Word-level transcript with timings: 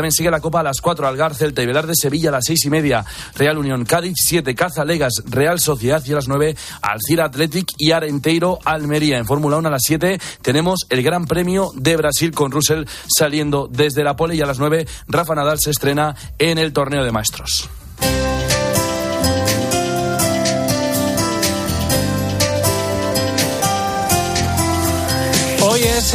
También 0.00 0.12
sigue 0.12 0.30
la 0.30 0.40
Copa 0.40 0.60
a 0.60 0.62
las 0.62 0.80
4, 0.80 1.06
Algar, 1.06 1.34
Celta 1.34 1.60
y 1.60 1.66
Velar 1.66 1.86
de 1.86 1.92
Sevilla 1.94 2.30
a 2.30 2.32
las 2.32 2.46
6 2.46 2.64
y 2.64 2.70
media, 2.70 3.04
Real 3.36 3.58
Unión 3.58 3.84
Cádiz, 3.84 4.14
7, 4.16 4.54
Caza 4.54 4.82
Legas, 4.82 5.12
Real 5.26 5.60
Sociedad 5.60 6.02
y 6.06 6.12
a 6.12 6.14
las 6.14 6.26
9, 6.26 6.56
Alcira 6.80 7.26
Athletic 7.26 7.66
y 7.76 7.90
Arenteiro 7.90 8.58
Almería. 8.64 9.18
En 9.18 9.26
Fórmula 9.26 9.58
1 9.58 9.68
a 9.68 9.70
las 9.70 9.82
7 9.84 10.18
tenemos 10.40 10.86
el 10.88 11.02
Gran 11.02 11.26
Premio 11.26 11.70
de 11.74 11.98
Brasil 11.98 12.30
con 12.30 12.50
Russell 12.50 12.84
saliendo 13.14 13.68
desde 13.70 14.02
la 14.02 14.16
pole 14.16 14.36
y 14.36 14.40
a 14.40 14.46
las 14.46 14.58
9 14.58 14.86
Rafa 15.06 15.34
Nadal 15.34 15.58
se 15.60 15.68
estrena 15.68 16.16
en 16.38 16.56
el 16.56 16.72
torneo 16.72 17.04
de 17.04 17.12
maestros. 17.12 17.68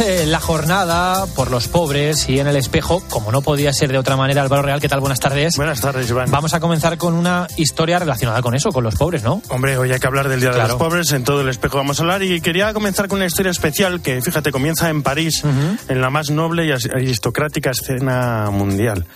eh, 0.00 0.26
la 0.26 0.40
jornada 0.40 1.26
por 1.34 1.50
los 1.50 1.68
pobres 1.68 2.28
y 2.28 2.40
en 2.40 2.46
el 2.46 2.56
espejo, 2.56 3.02
como 3.08 3.30
no 3.30 3.40
podía 3.40 3.72
ser 3.72 3.92
de 3.92 3.98
otra 3.98 4.16
manera, 4.16 4.42
Álvaro 4.42 4.62
Real, 4.62 4.80
¿qué 4.80 4.88
tal? 4.88 5.00
Buenas 5.00 5.20
tardes. 5.20 5.56
Buenas 5.56 5.80
tardes, 5.80 6.10
Iván. 6.10 6.30
Vamos 6.30 6.54
a 6.54 6.60
comenzar 6.60 6.98
con 6.98 7.14
una 7.14 7.46
historia 7.56 7.98
relacionada 7.98 8.42
con 8.42 8.54
eso, 8.54 8.70
con 8.72 8.84
los 8.84 8.94
pobres, 8.96 9.22
¿no? 9.22 9.42
Hombre, 9.48 9.78
hoy 9.78 9.92
hay 9.92 9.98
que 9.98 10.06
hablar 10.06 10.28
del 10.28 10.40
Día 10.40 10.50
de 10.50 10.58
los 10.58 10.74
Pobres, 10.74 11.12
en 11.12 11.24
todo 11.24 11.40
el 11.40 11.48
espejo 11.48 11.76
vamos 11.76 11.98
a 12.00 12.02
hablar 12.02 12.22
y 12.22 12.40
quería 12.40 12.72
comenzar 12.74 13.08
con 13.08 13.16
una 13.16 13.26
historia 13.26 13.50
especial 13.50 14.00
que, 14.02 14.20
fíjate, 14.20 14.50
comienza 14.50 14.88
en 14.90 15.02
París, 15.02 15.42
en 15.88 16.00
la 16.00 16.10
más 16.10 16.30
noble 16.30 16.66
y 16.66 16.72
aristocrática 16.72 17.70
escena 17.70 18.50
mundial. 18.50 19.06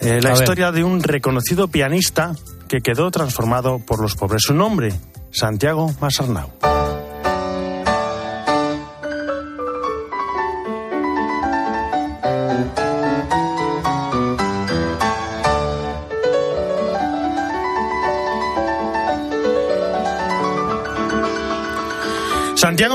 Eh, 0.00 0.20
la 0.22 0.32
historia 0.32 0.70
de 0.72 0.84
un 0.84 1.02
reconocido 1.02 1.68
pianista 1.68 2.34
que 2.68 2.80
quedó 2.80 3.10
transformado 3.10 3.78
por 3.78 4.00
los 4.00 4.16
pobres. 4.16 4.42
Su 4.42 4.54
nombre, 4.54 4.92
Santiago 5.30 5.94
Masarnau. 6.00 6.50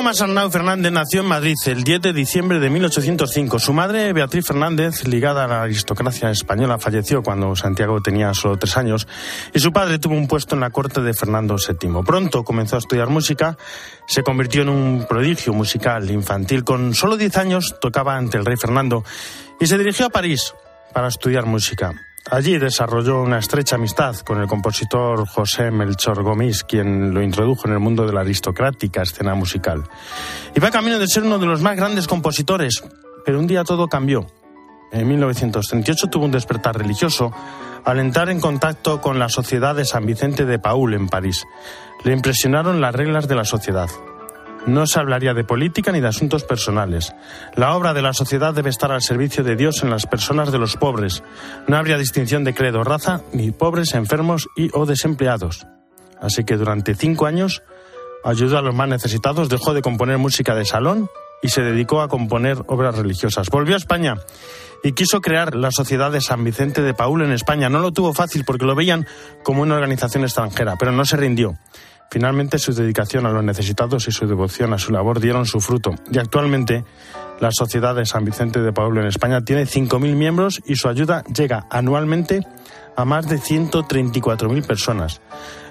Santiago 0.06 0.34
Masarnau 0.36 0.52
Fernández 0.52 0.92
nació 0.92 1.22
en 1.22 1.28
Madrid 1.28 1.56
el 1.66 1.84
10 1.84 2.02
de 2.02 2.14
diciembre 2.14 2.60
de 2.60 2.70
1805. 2.70 3.58
Su 3.58 3.74
madre, 3.74 4.14
Beatriz 4.14 4.46
Fernández, 4.46 5.08
ligada 5.08 5.46
a 5.46 5.48
la 5.48 5.64
aristocracia 5.64 6.30
española, 6.30 6.78
falleció 6.78 7.24
cuando 7.24 7.56
Santiago 7.56 8.00
tenía 8.02 8.32
solo 8.36 8.58
tres 8.58 8.78
años 8.78 9.08
y 9.52 9.60
su 9.60 9.74
padre 9.74 9.98
tuvo 9.98 10.14
un 10.14 10.28
puesto 10.28 10.54
en 10.54 10.62
la 10.62 10.70
corte 10.70 11.02
de 11.02 11.14
Fernando 11.16 11.56
VII. 11.56 12.04
Pronto 12.06 12.44
comenzó 12.44 12.76
a 12.76 12.80
estudiar 12.80 13.10
música, 13.10 13.58
se 14.06 14.22
convirtió 14.22 14.62
en 14.62 14.70
un 14.70 15.06
prodigio 15.10 15.54
musical 15.54 16.12
infantil. 16.12 16.64
Con 16.64 16.94
solo 16.94 17.18
diez 17.18 17.36
años 17.38 17.76
tocaba 17.82 18.16
ante 18.16 18.38
el 18.38 18.46
rey 18.46 18.58
Fernando 18.58 19.04
y 19.60 19.66
se 19.66 19.78
dirigió 19.78 20.06
a 20.06 20.10
París 20.10 20.54
para 20.94 21.08
estudiar 21.08 21.48
música. 21.48 21.94
Allí 22.32 22.58
desarrolló 22.58 23.22
una 23.22 23.38
estrecha 23.38 23.76
amistad 23.76 24.16
con 24.18 24.42
el 24.42 24.48
compositor 24.48 25.28
José 25.28 25.70
Melchor 25.70 26.24
Gomis, 26.24 26.64
quien 26.64 27.14
lo 27.14 27.22
introdujo 27.22 27.68
en 27.68 27.74
el 27.74 27.80
mundo 27.80 28.08
de 28.08 28.14
la 28.14 28.22
aristocrática 28.22 29.04
escena 29.04 29.36
musical. 29.36 29.84
Iba 30.56 30.72
camino 30.72 30.98
de 30.98 31.08
ser 31.08 31.24
uno 31.24 31.38
de 31.38 31.46
los 31.46 31.62
más 31.62 31.76
grandes 31.76 32.08
compositores, 32.08 32.84
pero 33.24 33.38
un 33.38 33.46
día 33.46 33.64
todo 33.64 33.88
cambió. 33.88 34.26
En 34.92 35.08
1938 35.08 36.08
tuvo 36.08 36.26
un 36.26 36.32
despertar 36.32 36.78
religioso 36.78 37.32
al 37.84 38.00
entrar 38.00 38.30
en 38.30 38.40
contacto 38.40 39.02
con 39.02 39.20
la 39.20 39.30
Sociedad 39.30 39.76
de 39.76 39.86
San 39.86 40.08
Vicente 40.08 40.46
de 40.46 40.58
Paul 40.58 40.96
en 40.96 41.08
París. 41.08 41.46
Le 42.04 42.14
impresionaron 42.14 42.82
las 42.82 42.96
reglas 42.96 43.28
de 43.28 43.36
la 43.36 43.46
sociedad. 43.46 43.90
No 44.68 44.88
se 44.88 45.00
hablaría 45.00 45.34
de 45.34 45.44
política 45.44 45.92
ni 45.92 46.02
de 46.02 46.08
asuntos 46.08 46.44
personales. 46.44 47.14
La 47.56 47.76
obra 47.76 47.94
de 47.94 48.02
la 48.02 48.14
sociedad 48.14 48.54
debe 48.54 48.72
estar 48.72 48.92
al 48.92 49.02
servicio 49.02 49.44
de 49.44 49.56
Dios 49.56 49.84
en 49.84 49.92
las 49.92 50.08
personas 50.08 50.52
de 50.52 50.58
los 50.58 50.76
pobres. 50.76 51.24
No 51.68 51.78
habría 51.78 51.98
distinción 51.98 52.44
de 52.44 52.56
credo, 52.56 52.84
raza, 52.84 53.22
ni 53.32 53.52
pobres, 53.52 53.94
enfermos 53.94 54.48
y 54.56 54.70
o 54.74 54.86
desempleados. 54.86 55.68
Así 56.20 56.44
que 56.44 56.58
durante 56.58 56.96
cinco 56.96 57.28
años 57.28 57.62
ayudó 58.24 58.58
a 58.58 58.62
los 58.64 58.74
más 58.74 58.90
necesitados, 58.90 59.50
dejó 59.50 59.74
de 59.74 59.84
componer 59.84 60.18
música 60.18 60.56
de 60.56 60.66
salón 60.66 61.10
y 61.44 61.50
se 61.50 61.62
dedicó 61.62 62.02
a 62.02 62.08
componer 62.08 62.58
obras 62.68 62.98
religiosas. 62.98 63.50
Volvió 63.50 63.76
a 63.76 63.78
España 63.78 64.16
y 64.84 64.94
quiso 64.94 65.22
crear 65.22 65.56
la 65.56 65.72
Sociedad 65.72 66.12
de 66.12 66.22
San 66.22 66.44
Vicente 66.44 66.82
de 66.82 66.94
Paul 66.96 67.22
en 67.22 67.32
España. 67.32 67.70
No 67.70 67.80
lo 67.80 67.92
tuvo 67.92 68.14
fácil 68.14 68.44
porque 68.46 68.66
lo 68.66 68.74
veían 68.74 69.06
como 69.44 69.62
una 69.62 69.76
organización 69.76 70.24
extranjera, 70.24 70.76
pero 70.80 70.92
no 70.92 71.06
se 71.06 71.18
rindió. 71.18 71.58
Finalmente, 72.10 72.60
su 72.60 72.74
dedicación 72.74 73.26
a 73.26 73.32
los 73.32 73.44
necesitados 73.44 74.08
y 74.08 74.12
su 74.12 74.28
devoción 74.28 74.74
a 74.74 74.78
su 74.78 74.92
labor 74.92 75.20
dieron 75.20 75.46
su 75.46 75.60
fruto. 75.60 75.96
Y 76.12 76.18
actualmente, 76.18 76.86
la 77.40 77.52
Sociedad 77.52 77.96
de 77.96 78.06
San 78.06 78.24
Vicente 78.24 78.62
de 78.62 78.72
Paul 78.72 78.98
en 78.98 79.08
España 79.08 79.42
tiene 79.42 79.64
5.000 79.64 80.16
miembros 80.16 80.62
y 80.66 80.76
su 80.76 80.88
ayuda 80.88 81.24
llega 81.24 81.66
anualmente 81.70 82.46
a 82.96 83.06
más 83.06 83.28
de 83.28 83.40
134.000 83.40 84.66
personas. 84.66 85.22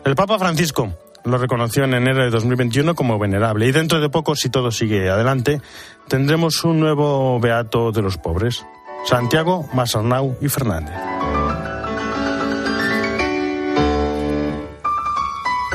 El 0.04 0.14
Papa 0.14 0.38
Francisco 0.38 0.92
lo 1.24 1.38
reconoció 1.38 1.84
en 1.84 1.94
enero 1.94 2.22
de 2.22 2.30
2021 2.30 2.94
como 2.94 3.18
venerable 3.18 3.66
y 3.66 3.72
dentro 3.72 4.00
de 4.00 4.10
poco, 4.10 4.36
si 4.36 4.50
todo 4.50 4.70
sigue 4.70 5.08
adelante, 5.08 5.60
tendremos 6.08 6.64
un 6.64 6.80
nuevo 6.80 7.40
beato 7.40 7.92
de 7.92 8.02
los 8.02 8.18
pobres, 8.18 8.64
Santiago 9.06 9.66
Masarnau 9.72 10.36
y 10.42 10.48
Fernández. 10.48 10.94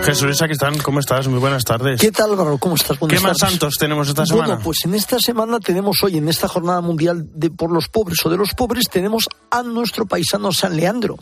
Jesús 0.03 0.41
están, 0.41 0.77
¿cómo 0.79 0.99
estás? 0.99 1.27
Muy 1.27 1.39
buenas 1.39 1.65
tardes. 1.65 1.99
¿Qué 1.99 2.11
tal, 2.11 2.31
Álvaro? 2.31 2.57
¿Cómo 2.57 2.75
estás? 2.75 2.97
¿Qué 3.07 3.19
más 3.19 3.37
santos 3.37 3.75
tenemos 3.77 4.07
esta 4.07 4.25
semana? 4.25 4.47
Bueno, 4.47 4.61
pues 4.63 4.79
en 4.85 4.95
esta 4.95 5.19
semana 5.19 5.59
tenemos 5.59 5.97
hoy, 6.03 6.17
en 6.17 6.29
esta 6.29 6.47
jornada 6.47 6.81
mundial 6.81 7.27
de 7.33 7.51
por 7.51 7.71
los 7.71 7.89
pobres 7.89 8.17
o 8.25 8.29
de 8.29 8.37
los 8.37 8.53
pobres, 8.53 8.85
tenemos 8.89 9.27
a 9.51 9.61
nuestro 9.61 10.05
paisano 10.05 10.51
San 10.51 10.77
Leandro. 10.77 11.17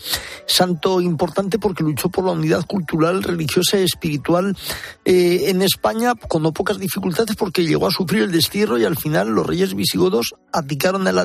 Santo 0.45 1.01
importante 1.01 1.59
porque 1.59 1.83
luchó 1.83 2.09
por 2.09 2.25
la 2.25 2.31
unidad 2.31 2.65
cultural, 2.65 3.23
religiosa 3.23 3.79
y 3.79 3.83
espiritual 3.83 4.55
eh, 5.03 5.45
en 5.47 5.61
España 5.63 6.13
con 6.15 6.43
no 6.43 6.53
pocas 6.53 6.77
dificultades 6.77 7.35
porque 7.35 7.65
llegó 7.65 7.87
a 7.87 7.91
sufrir 7.91 8.23
el 8.23 8.31
destierro 8.31 8.77
y 8.77 8.85
al 8.85 8.95
final 8.95 9.29
los 9.29 9.45
reyes 9.45 9.73
visigodos 9.73 10.35
abdicaron 10.53 11.07
el, 11.07 11.17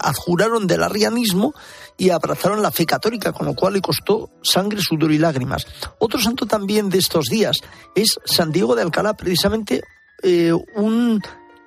adjuraron 0.00 0.66
del 0.66 0.82
arrianismo 0.82 1.54
y 1.96 2.10
abrazaron 2.10 2.62
la 2.62 2.72
fe 2.72 2.86
católica, 2.86 3.32
con 3.32 3.46
lo 3.46 3.54
cual 3.54 3.74
le 3.74 3.80
costó 3.80 4.30
sangre, 4.42 4.80
sudor 4.80 5.12
y 5.12 5.18
lágrimas. 5.18 5.66
Otro 5.98 6.18
santo 6.18 6.46
también 6.46 6.61
de 6.66 6.98
estos 6.98 7.26
días 7.26 7.56
es 7.94 8.18
San 8.24 8.52
Diego 8.52 8.76
de 8.76 8.82
Alcalá, 8.82 9.14
precisamente 9.14 9.82
eh, 10.22 10.52
un 10.76 11.20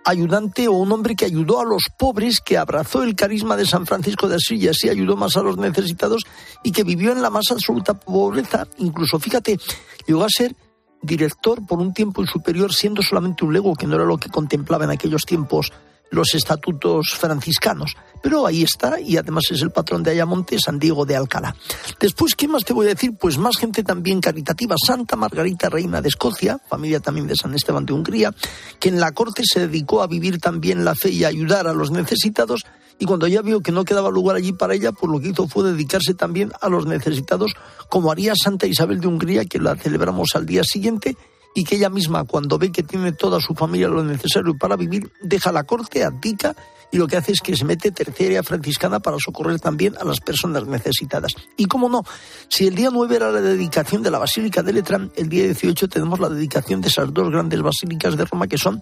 ayudante 0.06 0.68
o 0.68 0.74
un 0.74 0.92
hombre 0.92 1.16
que 1.16 1.26
ayudó 1.26 1.60
a 1.60 1.66
los 1.66 1.84
pobres, 1.98 2.40
que 2.40 2.58
abrazó 2.58 3.04
el 3.04 3.16
carisma 3.16 3.58
de 3.58 3.66
San 3.66 3.86
Francisco 3.86 4.30
de 4.30 4.36
Asís 4.36 4.64
y 4.64 4.68
así 4.68 4.90
ayudó 4.90 5.18
más 5.18 5.36
a 5.36 5.42
los 5.42 5.58
necesitados 5.58 6.24
y 6.64 6.72
que 6.72 6.84
vivió 6.84 7.12
en 7.12 7.22
la 7.22 7.30
más 7.30 7.52
absoluta 7.52 7.94
pobreza. 7.94 8.68
Incluso, 8.78 9.20
fíjate, 9.20 9.60
llegó 10.08 10.24
a 10.24 10.30
ser 10.30 10.56
director 11.02 11.66
por 11.66 11.80
un 11.80 11.94
tiempo 11.94 12.26
superior, 12.26 12.74
siendo 12.74 13.02
solamente 13.02 13.44
un 13.44 13.54
lego, 13.54 13.76
que 13.76 13.88
no 13.88 13.96
era 13.96 14.06
lo 14.06 14.18
que 14.18 14.30
contemplaba 14.30 14.86
en 14.86 14.92
aquellos 14.92 15.24
tiempos 15.24 15.72
los 16.12 16.34
estatutos 16.34 17.14
franciscanos. 17.14 17.96
Pero 18.22 18.48
ahí 18.48 18.64
está, 18.64 19.00
y 19.00 19.18
además 19.18 19.44
es 19.52 19.62
el 19.62 19.72
patrón 19.72 20.02
de 20.02 20.12
Ayamonte, 20.12 20.58
San 20.58 20.80
Diego 20.80 21.06
de 21.06 21.16
Alcalá. 21.16 21.56
Después, 22.00 22.34
¿qué 22.36 22.48
más 22.48 22.66
te 22.66 22.74
voy 22.74 22.88
a 22.88 22.90
decir? 22.90 23.12
Pues 23.20 23.38
más 23.38 23.58
gente 23.58 23.84
también 23.84 24.20
caritativa. 24.20 24.76
Santa 24.84 25.16
Margarita, 25.16 25.70
reina 25.70 26.02
de 26.02 26.10
Escocia, 26.10 26.60
familia 26.68 27.00
también 27.00 27.28
de 27.28 27.36
San 27.36 27.54
Esteban 27.54 27.86
de 27.86 27.94
Hungría, 27.94 28.34
que 28.80 28.90
en 28.90 29.00
la 29.00 29.12
corte 29.12 29.44
se 29.46 29.68
dedicó 29.68 30.02
a 30.02 30.08
vivir 30.08 30.40
también 30.40 30.84
la 30.84 30.96
fe 30.96 31.10
y 31.10 31.24
a 31.24 31.28
ayudar 31.28 31.68
a 31.68 31.74
los 31.74 31.92
necesitados. 31.92 32.64
Y 32.98 33.06
cuando 33.06 33.28
ya 33.28 33.42
vio 33.42 33.62
que 33.62 33.72
no 33.72 33.84
quedaba 33.84 34.10
lugar 34.10 34.38
allí 34.38 34.54
para 34.54 34.74
ella, 34.74 34.92
pues 34.92 35.12
lo 35.12 35.20
que 35.20 35.30
hizo 35.30 35.48
fue 35.48 35.70
dedicarse 35.70 36.14
también 36.14 36.52
a 36.62 36.70
los 36.70 36.86
necesitados, 36.86 37.54
como 37.90 38.12
haría 38.12 38.34
Santa 38.42 38.66
Isabel 38.68 39.02
de 39.02 39.08
Hungría, 39.08 39.46
que 39.46 39.60
la 39.60 39.76
celebramos 39.76 40.30
al 40.34 40.46
día 40.46 40.64
siguiente, 40.64 41.18
y 41.56 41.64
que 41.64 41.78
ella 41.78 41.90
misma, 41.90 42.26
cuando 42.26 42.60
ve 42.60 42.72
que 42.72 42.84
tiene 42.84 43.14
toda 43.14 43.40
su 43.40 43.56
familia 43.56 43.88
lo 43.88 44.04
necesario 44.04 44.56
para 44.56 44.76
vivir, 44.76 45.12
deja 45.22 45.52
la 45.52 45.64
corte, 45.64 46.04
abdica 46.04 46.56
y 46.92 46.98
lo 46.98 47.08
que 47.08 47.18
hace 47.18 47.32
es 47.32 47.42
que 47.42 47.56
se 47.56 47.66
mete 47.66 47.92
terciaria 47.92 48.44
franciscana 48.44 49.00
para 49.00 49.18
socorrer 49.18 49.60
también 49.60 49.96
a 50.00 50.04
las 50.04 50.20
personas 50.20 50.68
necesitadas. 50.68 51.34
Y 51.58 51.66
cómo 51.66 51.90
no, 51.90 52.04
si 52.50 52.68
el 52.68 52.76
día 52.76 52.90
9 52.92 53.16
era 53.16 53.32
la 53.32 53.42
dedicación 53.42 54.04
de 54.04 54.12
la 54.12 54.20
Basílica 54.20 54.62
de 54.62 54.74
Letrán, 54.74 55.12
el 55.16 55.30
día 55.30 55.46
18 55.46 55.88
tenemos 55.88 56.20
la 56.20 56.30
dedicación 56.30 56.82
de 56.82 56.90
esas 56.90 57.12
dos 57.14 57.32
grandes 57.32 57.62
basílicas 57.62 58.16
de 58.18 58.26
Roma 58.26 58.48
que 58.48 58.58
son 58.58 58.80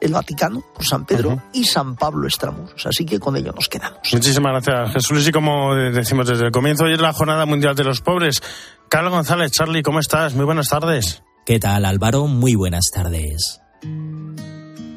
el 0.00 0.12
Vaticano, 0.12 0.62
por 0.74 0.84
San 0.84 1.04
Pedro, 1.04 1.42
y 1.52 1.64
San 1.64 1.96
Pablo 1.96 2.26
Extramuros. 2.26 2.86
Así 2.86 3.04
que 3.04 3.18
con 3.18 3.36
ello 3.36 3.52
nos 3.52 3.68
quedamos. 3.68 3.98
Muchísimas 4.12 4.64
gracias, 4.64 4.92
Jesús. 4.92 5.26
Y 5.26 5.32
como 5.32 5.74
decimos 5.74 6.28
desde 6.28 6.46
el 6.46 6.52
comienzo, 6.52 6.84
hoy 6.84 6.94
es 6.94 7.00
la 7.00 7.12
Jornada 7.12 7.46
Mundial 7.46 7.74
de 7.74 7.84
los 7.84 8.00
Pobres. 8.00 8.40
Carlos 8.88 9.12
González, 9.12 9.50
Charlie, 9.52 9.82
¿cómo 9.82 9.98
estás? 9.98 10.34
Muy 10.34 10.44
buenas 10.44 10.68
tardes. 10.68 11.22
¿Qué 11.48 11.58
tal 11.58 11.86
Álvaro? 11.86 12.26
Muy 12.26 12.56
buenas 12.56 12.90
tardes. 12.92 13.62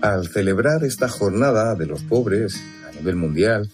Al 0.02 0.28
celebrar 0.28 0.84
esta 0.84 1.08
jornada 1.08 1.76
de 1.76 1.86
los 1.86 2.04
pobres 2.04 2.62
a 2.86 2.92
nivel 2.92 3.16
mundial, 3.16 3.72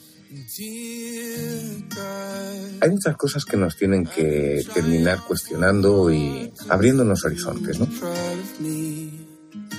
hay 2.79 2.89
muchas 2.91 3.17
cosas 3.17 3.45
que 3.45 3.57
nos 3.57 3.75
tienen 3.77 4.05
que 4.05 4.63
terminar 4.75 5.21
cuestionando 5.27 6.11
y 6.13 6.53
abriéndonos 6.69 7.25
horizontes, 7.25 7.79
¿no? 7.79 7.87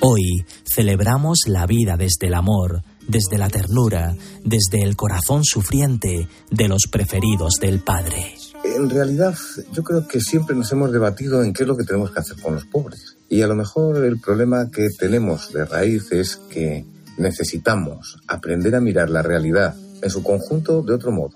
Hoy 0.01 0.45
celebramos 0.69 1.43
la 1.47 1.67
vida 1.67 1.97
desde 1.97 2.27
el 2.27 2.35
amor, 2.35 2.83
desde 3.07 3.39
la 3.39 3.49
ternura, 3.49 4.17
desde 4.45 4.83
el 4.83 4.97
corazón 4.97 5.45
sufriente 5.45 6.27
de 6.51 6.67
los 6.67 6.89
preferidos 6.91 7.59
del 7.61 7.79
Padre. 7.79 8.38
En 8.79 8.89
realidad, 8.89 9.37
yo 9.73 9.83
creo 9.83 10.07
que 10.07 10.21
siempre 10.21 10.55
nos 10.55 10.71
hemos 10.71 10.93
debatido 10.93 11.43
en 11.43 11.53
qué 11.53 11.65
es 11.65 11.69
lo 11.69 11.77
que 11.77 11.83
tenemos 11.83 12.13
que 12.13 12.21
hacer 12.21 12.41
con 12.41 12.55
los 12.55 12.65
pobres. 12.65 13.17
Y 13.29 13.43
a 13.43 13.49
lo 13.49 13.57
mejor 13.57 14.05
el 14.05 14.21
problema 14.21 14.71
que 14.71 14.89
tenemos 14.97 15.53
de 15.53 15.65
raíz 15.65 16.13
es 16.13 16.37
que 16.37 16.87
necesitamos 17.17 18.19
aprender 18.29 18.77
a 18.77 18.81
mirar 18.81 19.11
la 19.11 19.23
realidad 19.23 19.75
en 20.01 20.09
su 20.09 20.23
conjunto 20.23 20.83
de 20.83 20.95
otro 20.95 21.11
modo. 21.11 21.35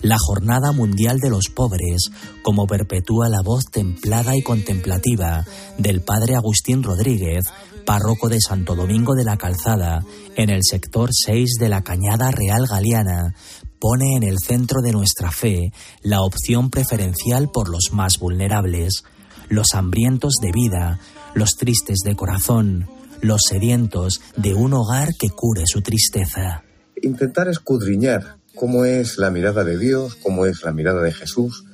La 0.00 0.16
Jornada 0.18 0.72
Mundial 0.72 1.18
de 1.18 1.30
los 1.30 1.50
Pobres, 1.54 2.10
como 2.42 2.66
perpetúa 2.66 3.28
la 3.28 3.42
voz 3.44 3.66
templada 3.70 4.36
y 4.36 4.42
contemplativa 4.42 5.44
del 5.76 6.00
padre 6.00 6.34
Agustín 6.34 6.82
Rodríguez, 6.82 7.44
párroco 7.84 8.28
de 8.28 8.40
Santo 8.40 8.74
Domingo 8.74 9.14
de 9.14 9.24
la 9.24 9.36
Calzada, 9.36 10.04
en 10.36 10.50
el 10.50 10.60
sector 10.62 11.10
6 11.12 11.58
de 11.60 11.68
la 11.68 11.82
Cañada 11.82 12.30
Real 12.32 12.66
Galiana, 12.68 13.34
pone 13.78 14.16
en 14.16 14.22
el 14.22 14.36
centro 14.38 14.80
de 14.82 14.92
nuestra 14.92 15.30
fe 15.30 15.72
la 16.02 16.22
opción 16.22 16.70
preferencial 16.70 17.50
por 17.52 17.68
los 17.68 17.90
más 17.92 18.18
vulnerables, 18.18 19.04
los 19.48 19.68
hambrientos 19.74 20.34
de 20.42 20.52
vida, 20.52 21.00
los 21.34 21.50
tristes 21.52 21.98
de 22.04 22.14
corazón, 22.16 22.88
los 23.20 23.42
sedientos 23.48 24.20
de 24.36 24.54
un 24.54 24.72
hogar 24.74 25.10
que 25.18 25.30
cure 25.30 25.62
su 25.66 25.82
tristeza. 25.82 26.62
Intentar 27.02 27.48
escudriñar 27.48 28.36
cómo 28.54 28.84
es 28.84 29.18
la 29.18 29.30
mirada 29.30 29.64
de 29.64 29.78
Dios, 29.78 30.16
cómo 30.16 30.46
es 30.46 30.62
la 30.64 30.72
mirada 30.72 31.02
de 31.02 31.12
Jesús, 31.12 31.64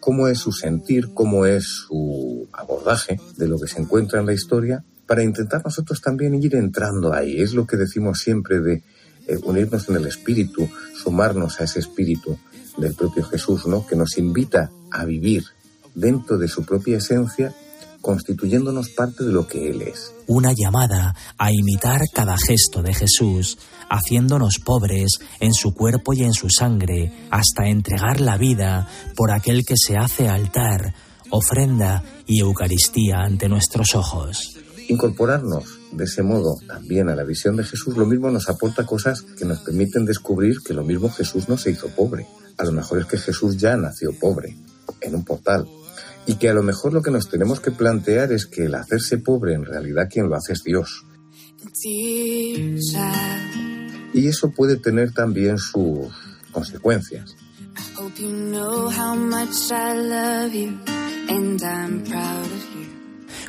cómo 0.00 0.28
es 0.28 0.38
su 0.38 0.52
sentir, 0.52 1.14
cómo 1.14 1.46
es 1.46 1.64
su 1.88 2.46
abordaje 2.52 3.18
de 3.38 3.48
lo 3.48 3.58
que 3.58 3.68
se 3.68 3.80
encuentra 3.80 4.20
en 4.20 4.26
la 4.26 4.34
historia, 4.34 4.84
para 5.06 5.22
intentar 5.22 5.62
nosotros 5.64 6.00
también 6.00 6.34
ir 6.34 6.54
entrando 6.56 7.12
ahí. 7.12 7.40
Es 7.40 7.54
lo 7.54 7.66
que 7.66 7.76
decimos 7.76 8.18
siempre 8.18 8.60
de 8.60 8.82
unirnos 9.44 9.88
en 9.88 9.96
el 9.96 10.06
espíritu, 10.06 10.68
sumarnos 11.02 11.60
a 11.60 11.64
ese 11.64 11.80
espíritu 11.80 12.38
del 12.76 12.94
propio 12.94 13.24
Jesús, 13.24 13.66
¿no? 13.66 13.86
Que 13.86 13.96
nos 13.96 14.18
invita 14.18 14.70
a 14.90 15.04
vivir 15.04 15.44
dentro 15.94 16.38
de 16.38 16.48
su 16.48 16.64
propia 16.64 16.98
esencia 16.98 17.54
constituyéndonos 18.04 18.90
parte 18.90 19.24
de 19.24 19.32
lo 19.32 19.46
que 19.46 19.70
Él 19.70 19.80
es. 19.80 20.12
Una 20.26 20.52
llamada 20.54 21.16
a 21.38 21.50
imitar 21.50 22.02
cada 22.12 22.36
gesto 22.36 22.82
de 22.82 22.92
Jesús, 22.92 23.56
haciéndonos 23.88 24.58
pobres 24.62 25.18
en 25.40 25.54
su 25.54 25.72
cuerpo 25.72 26.12
y 26.12 26.22
en 26.22 26.34
su 26.34 26.48
sangre, 26.50 27.10
hasta 27.30 27.66
entregar 27.66 28.20
la 28.20 28.36
vida 28.36 28.86
por 29.16 29.32
aquel 29.32 29.64
que 29.64 29.74
se 29.76 29.96
hace 29.96 30.28
altar, 30.28 30.94
ofrenda 31.30 32.04
y 32.26 32.40
Eucaristía 32.40 33.20
ante 33.20 33.48
nuestros 33.48 33.94
ojos. 33.94 34.58
Incorporarnos 34.88 35.73
de 35.96 36.04
ese 36.04 36.22
modo 36.22 36.56
también 36.66 37.08
a 37.08 37.14
la 37.14 37.24
visión 37.24 37.56
de 37.56 37.64
Jesús, 37.64 37.96
lo 37.96 38.06
mismo 38.06 38.30
nos 38.30 38.48
aporta 38.48 38.84
cosas 38.84 39.22
que 39.22 39.44
nos 39.44 39.60
permiten 39.60 40.04
descubrir 40.04 40.58
que 40.64 40.74
lo 40.74 40.84
mismo 40.84 41.10
Jesús 41.10 41.48
no 41.48 41.56
se 41.56 41.70
hizo 41.70 41.88
pobre. 41.88 42.26
A 42.58 42.64
lo 42.64 42.72
mejor 42.72 43.00
es 43.00 43.06
que 43.06 43.18
Jesús 43.18 43.56
ya 43.56 43.76
nació 43.76 44.12
pobre, 44.18 44.56
en 45.00 45.14
un 45.14 45.24
portal, 45.24 45.66
y 46.26 46.34
que 46.36 46.48
a 46.48 46.54
lo 46.54 46.62
mejor 46.62 46.92
lo 46.92 47.02
que 47.02 47.10
nos 47.10 47.28
tenemos 47.28 47.60
que 47.60 47.70
plantear 47.70 48.32
es 48.32 48.46
que 48.46 48.64
el 48.64 48.74
hacerse 48.74 49.18
pobre 49.18 49.54
en 49.54 49.64
realidad 49.64 50.08
quien 50.10 50.28
lo 50.28 50.36
hace 50.36 50.52
es 50.52 50.62
Dios. 50.62 51.04
Y 54.12 54.28
eso 54.28 54.50
puede 54.50 54.76
tener 54.76 55.12
también 55.12 55.58
sus 55.58 56.08
consecuencias. 56.52 57.36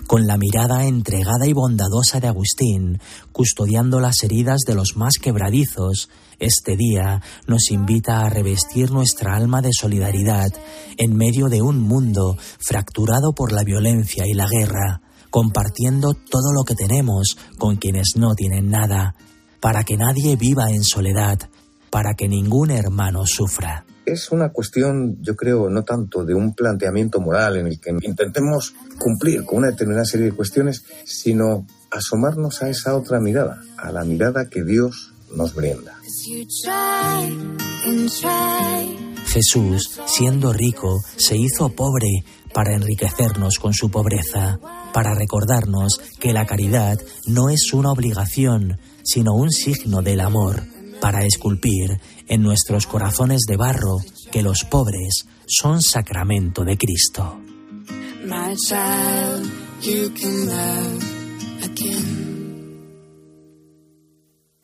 Con 0.07 0.27
la 0.27 0.37
mirada 0.37 0.85
entregada 0.85 1.47
y 1.47 1.53
bondadosa 1.53 2.19
de 2.19 2.27
Agustín, 2.27 2.99
custodiando 3.31 3.99
las 3.99 4.21
heridas 4.23 4.59
de 4.67 4.75
los 4.75 4.95
más 4.95 5.13
quebradizos, 5.19 6.09
este 6.37 6.77
día 6.77 7.23
nos 7.47 7.71
invita 7.71 8.19
a 8.19 8.29
revestir 8.29 8.91
nuestra 8.91 9.35
alma 9.35 9.61
de 9.61 9.71
solidaridad 9.73 10.49
en 10.97 11.15
medio 11.15 11.47
de 11.47 11.63
un 11.63 11.79
mundo 11.79 12.37
fracturado 12.59 13.33
por 13.33 13.51
la 13.51 13.63
violencia 13.63 14.27
y 14.27 14.33
la 14.33 14.47
guerra, 14.47 15.01
compartiendo 15.31 16.13
todo 16.13 16.53
lo 16.53 16.63
que 16.65 16.75
tenemos 16.75 17.37
con 17.57 17.77
quienes 17.77 18.13
no 18.15 18.35
tienen 18.35 18.69
nada, 18.69 19.15
para 19.59 19.83
que 19.83 19.97
nadie 19.97 20.35
viva 20.35 20.69
en 20.69 20.83
soledad, 20.83 21.39
para 21.89 22.13
que 22.13 22.27
ningún 22.27 22.69
hermano 22.69 23.25
sufra. 23.25 23.85
Es 24.05 24.31
una 24.31 24.49
cuestión, 24.49 25.17
yo 25.21 25.35
creo, 25.35 25.69
no 25.69 25.83
tanto 25.83 26.23
de 26.23 26.35
un 26.35 26.53
planteamiento 26.53 27.19
moral 27.19 27.57
en 27.57 27.67
el 27.67 27.79
que 27.79 27.91
intentemos 28.01 28.75
cumplir 28.99 29.43
con 29.45 29.59
una 29.59 29.71
determinada 29.71 30.05
serie 30.05 30.27
de 30.27 30.35
cuestiones, 30.35 30.83
sino 31.05 31.65
asomarnos 31.91 32.61
a 32.61 32.69
esa 32.69 32.95
otra 32.95 33.19
mirada, 33.19 33.61
a 33.77 33.91
la 33.91 34.03
mirada 34.03 34.47
que 34.47 34.63
Dios 34.63 35.13
nos 35.35 35.55
brinda. 35.55 35.95
Jesús, 39.25 39.99
siendo 40.05 40.53
rico, 40.53 41.01
se 41.17 41.35
hizo 41.35 41.69
pobre 41.69 42.23
para 42.53 42.73
enriquecernos 42.73 43.59
con 43.59 43.73
su 43.73 43.89
pobreza, 43.89 44.59
para 44.93 45.13
recordarnos 45.13 45.99
que 46.19 46.31
la 46.31 46.45
caridad 46.45 46.99
no 47.27 47.49
es 47.49 47.73
una 47.73 47.91
obligación, 47.91 48.77
sino 49.03 49.33
un 49.33 49.51
signo 49.51 50.01
del 50.01 50.21
amor, 50.21 50.63
para 51.01 51.25
esculpir 51.25 51.99
en 52.27 52.42
nuestros 52.42 52.88
corazones 52.88 53.42
de 53.48 53.57
barro 53.57 53.98
que 54.31 54.42
los 54.42 54.63
pobres 54.63 55.25
son 55.48 55.81
sacramento 55.81 56.63
de 56.63 56.77
Cristo. 56.77 57.39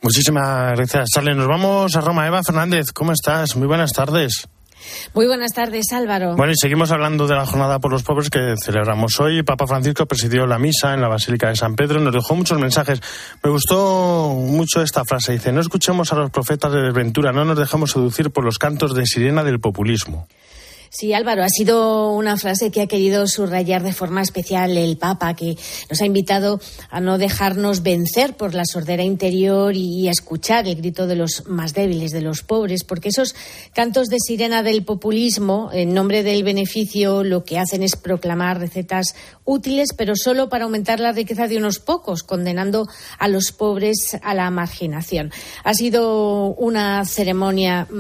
Muchísimas 0.02 0.74
gracias, 0.74 1.10
Charlie. 1.14 1.36
Nos 1.36 1.48
vamos 1.48 1.96
a 1.96 2.02
Roma. 2.02 2.26
Eva 2.26 2.42
Fernández, 2.44 2.92
¿cómo 2.92 3.12
estás? 3.12 3.56
Muy 3.56 3.68
buenas 3.68 3.94
tardes. 3.94 4.48
Muy 5.14 5.28
buenas 5.28 5.54
tardes, 5.54 5.86
Álvaro. 5.92 6.36
Bueno, 6.36 6.54
y 6.54 6.56
seguimos 6.56 6.92
hablando 6.92 7.28
de 7.28 7.36
la 7.36 7.46
Jornada 7.46 7.80
por 7.80 7.92
los 7.92 8.04
Pobres 8.04 8.30
que 8.30 8.56
celebramos 8.64 9.20
hoy. 9.20 9.44
Papa 9.44 9.68
Francisco 9.68 10.06
presidió 10.06 10.46
la 10.48 10.60
misa 10.60 10.94
en 10.94 11.02
la 11.02 11.08
Basílica 11.08 11.50
de 11.50 11.56
San 11.56 11.76
Pedro, 11.76 12.00
nos 12.00 12.14
dejó 12.14 12.36
muchos 12.36 12.60
mensajes. 12.60 13.02
Me 13.44 13.50
gustó 13.50 14.30
mucho 14.36 14.82
esta 14.82 15.04
frase. 15.06 15.34
Dice, 15.34 15.52
no 15.52 15.62
escuchemos 15.62 16.12
a 16.14 16.16
los 16.16 16.32
profetas 16.32 16.72
de 16.72 16.82
desventura, 16.82 17.32
no 17.32 17.46
nos 17.46 17.58
dejamos 17.58 17.92
seducir 17.92 18.32
por 18.32 18.44
los 18.44 18.58
cantos 18.58 18.96
de 18.96 19.06
sirena 19.06 19.44
del 19.44 19.60
populismo. 19.60 20.28
Sí, 20.94 21.14
Álvaro, 21.14 21.42
ha 21.42 21.48
sido 21.48 22.12
una 22.12 22.36
frase 22.36 22.70
que 22.70 22.82
ha 22.82 22.88
querido 22.88 23.26
subrayar 23.26 23.82
de 23.82 23.94
forma 23.94 24.22
especial 24.22 24.76
el 24.76 24.98
Papa, 24.98 25.34
que 25.38 25.56
nos 25.90 26.02
ha 26.02 26.06
invitado 26.06 26.60
a 26.90 27.00
no 27.00 27.18
dejarnos 27.18 27.82
vencer 27.82 28.36
por 28.36 28.54
la 28.54 28.66
sordera 28.66 29.02
interior 29.02 29.74
y 29.74 30.10
a 30.10 30.12
escuchar 30.12 30.68
el 30.68 30.76
grito 30.76 31.08
de 31.08 31.16
los 31.16 31.48
más 31.48 31.74
débiles, 31.74 32.12
de 32.12 32.20
los 32.20 32.44
pobres, 32.44 32.84
porque 32.84 33.08
esos 33.08 33.36
cantos 33.74 34.10
de 34.10 34.18
sirena 34.20 34.64
del 34.64 34.84
populismo, 34.84 35.70
en 35.72 35.94
nombre 35.94 36.24
del 36.24 36.44
beneficio, 36.44 37.24
lo 37.24 37.46
que 37.46 37.58
hacen 37.58 37.84
es 37.84 37.96
proclamar 37.96 38.60
recetas 38.60 39.16
útiles, 39.46 39.94
pero 39.96 40.18
solo 40.18 40.50
para 40.50 40.66
aumentar 40.66 41.00
la 41.00 41.14
riqueza 41.14 41.48
de 41.48 41.56
unos 41.56 41.80
pocos, 41.80 42.22
condenando 42.22 42.90
a 43.18 43.30
los 43.30 43.54
pobres 43.54 44.18
a 44.22 44.34
la 44.34 44.52
marginación. 44.52 45.32
Ha 45.64 45.74
sido 45.74 46.48
una 46.48 47.06
ceremonia 47.06 47.88
mm, 47.90 47.96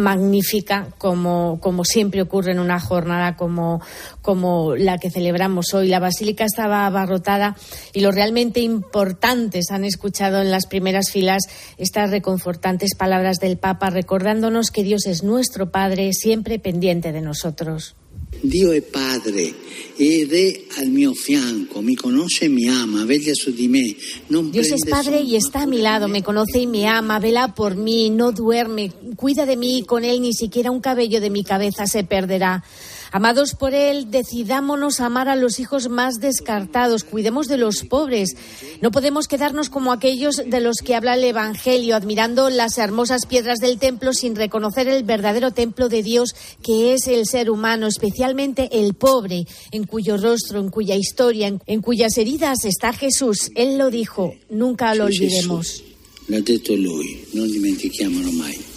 magnífica, 0.00 0.94
como, 0.98 1.58
como 1.60 1.84
siempre 1.84 2.27
ocurre 2.28 2.52
en 2.52 2.60
una 2.60 2.78
jornada 2.78 3.36
como, 3.36 3.80
como 4.22 4.76
la 4.76 4.98
que 4.98 5.10
celebramos 5.10 5.72
hoy. 5.74 5.88
La 5.88 5.98
basílica 5.98 6.44
estaba 6.44 6.86
abarrotada 6.86 7.56
y 7.92 8.00
los 8.00 8.14
realmente 8.14 8.60
importantes 8.60 9.70
han 9.70 9.84
escuchado 9.84 10.40
en 10.40 10.50
las 10.50 10.66
primeras 10.66 11.10
filas 11.10 11.42
estas 11.78 12.10
reconfortantes 12.10 12.94
palabras 12.94 13.38
del 13.38 13.58
Papa, 13.58 13.90
recordándonos 13.90 14.70
que 14.70 14.82
Dios 14.82 15.06
es 15.06 15.22
nuestro 15.22 15.70
Padre, 15.70 16.12
siempre 16.12 16.58
pendiente 16.58 17.12
de 17.12 17.22
nosotros. 17.22 17.96
Dio 18.40 18.72
è 18.72 18.80
padre 18.82 19.52
ed 19.96 20.32
è 20.32 20.60
al 20.78 20.88
mio 20.88 21.12
fianco, 21.12 21.80
mi 21.80 21.96
conoce, 21.96 22.48
mi 22.48 22.68
ama, 22.68 23.04
veglia 23.04 23.34
su 23.34 23.50
di 23.50 23.66
me. 23.66 23.96
Non 24.28 24.50
Dios 24.50 24.70
es 24.70 24.88
Padre 24.88 25.20
y 25.20 25.34
está 25.34 25.62
a 25.62 25.66
mi 25.66 25.78
lado, 25.78 26.06
me 26.06 26.22
conoce 26.22 26.60
y 26.60 26.66
me 26.68 26.86
ama, 26.86 27.18
vela 27.18 27.52
por 27.52 27.74
mí, 27.74 28.08
no 28.08 28.30
duerme, 28.30 28.92
cuida 29.16 29.44
de 29.44 29.56
mí, 29.56 29.82
con 29.84 30.04
Él 30.04 30.20
ni 30.20 30.32
siquiera 30.32 30.70
un 30.70 30.80
cabello 30.80 31.20
de 31.20 31.30
mi 31.30 31.42
cabeza 31.42 31.86
se 31.86 32.04
perderá. 32.04 32.62
Amados 33.10 33.54
por 33.54 33.74
Él, 33.74 34.10
decidámonos 34.10 35.00
amar 35.00 35.28
a 35.28 35.36
los 35.36 35.58
hijos 35.60 35.88
más 35.88 36.16
descartados, 36.20 37.04
cuidemos 37.04 37.48
de 37.48 37.56
los 37.56 37.84
pobres. 37.84 38.36
No 38.82 38.90
podemos 38.90 39.28
quedarnos 39.28 39.70
como 39.70 39.92
aquellos 39.92 40.42
de 40.44 40.60
los 40.60 40.78
que 40.78 40.94
habla 40.94 41.14
el 41.14 41.24
Evangelio, 41.24 41.96
admirando 41.96 42.50
las 42.50 42.76
hermosas 42.78 43.26
piedras 43.26 43.58
del 43.58 43.78
templo 43.78 44.12
sin 44.12 44.36
reconocer 44.36 44.88
el 44.88 45.04
verdadero 45.04 45.52
templo 45.52 45.88
de 45.88 46.02
Dios, 46.02 46.34
que 46.62 46.92
es 46.92 47.06
el 47.06 47.26
ser 47.26 47.50
humano, 47.50 47.86
especialmente 47.86 48.68
el 48.72 48.94
pobre, 48.94 49.46
en 49.70 49.84
cuyo 49.84 50.16
rostro, 50.16 50.60
en 50.60 50.68
cuya 50.68 50.96
historia, 50.96 51.56
en 51.66 51.80
cuyas 51.80 52.18
heridas 52.18 52.64
está 52.64 52.92
Jesús. 52.92 53.50
Él 53.54 53.78
lo 53.78 53.90
dijo, 53.90 54.34
nunca 54.50 54.94
lo 54.94 55.06
olvidemos. 55.06 55.82
L'ha 56.28 56.42
detto 56.44 56.76
lui, 56.76 57.24
non 57.32 57.48
dimentichiamolo 57.48 58.30
mai. 58.36 58.67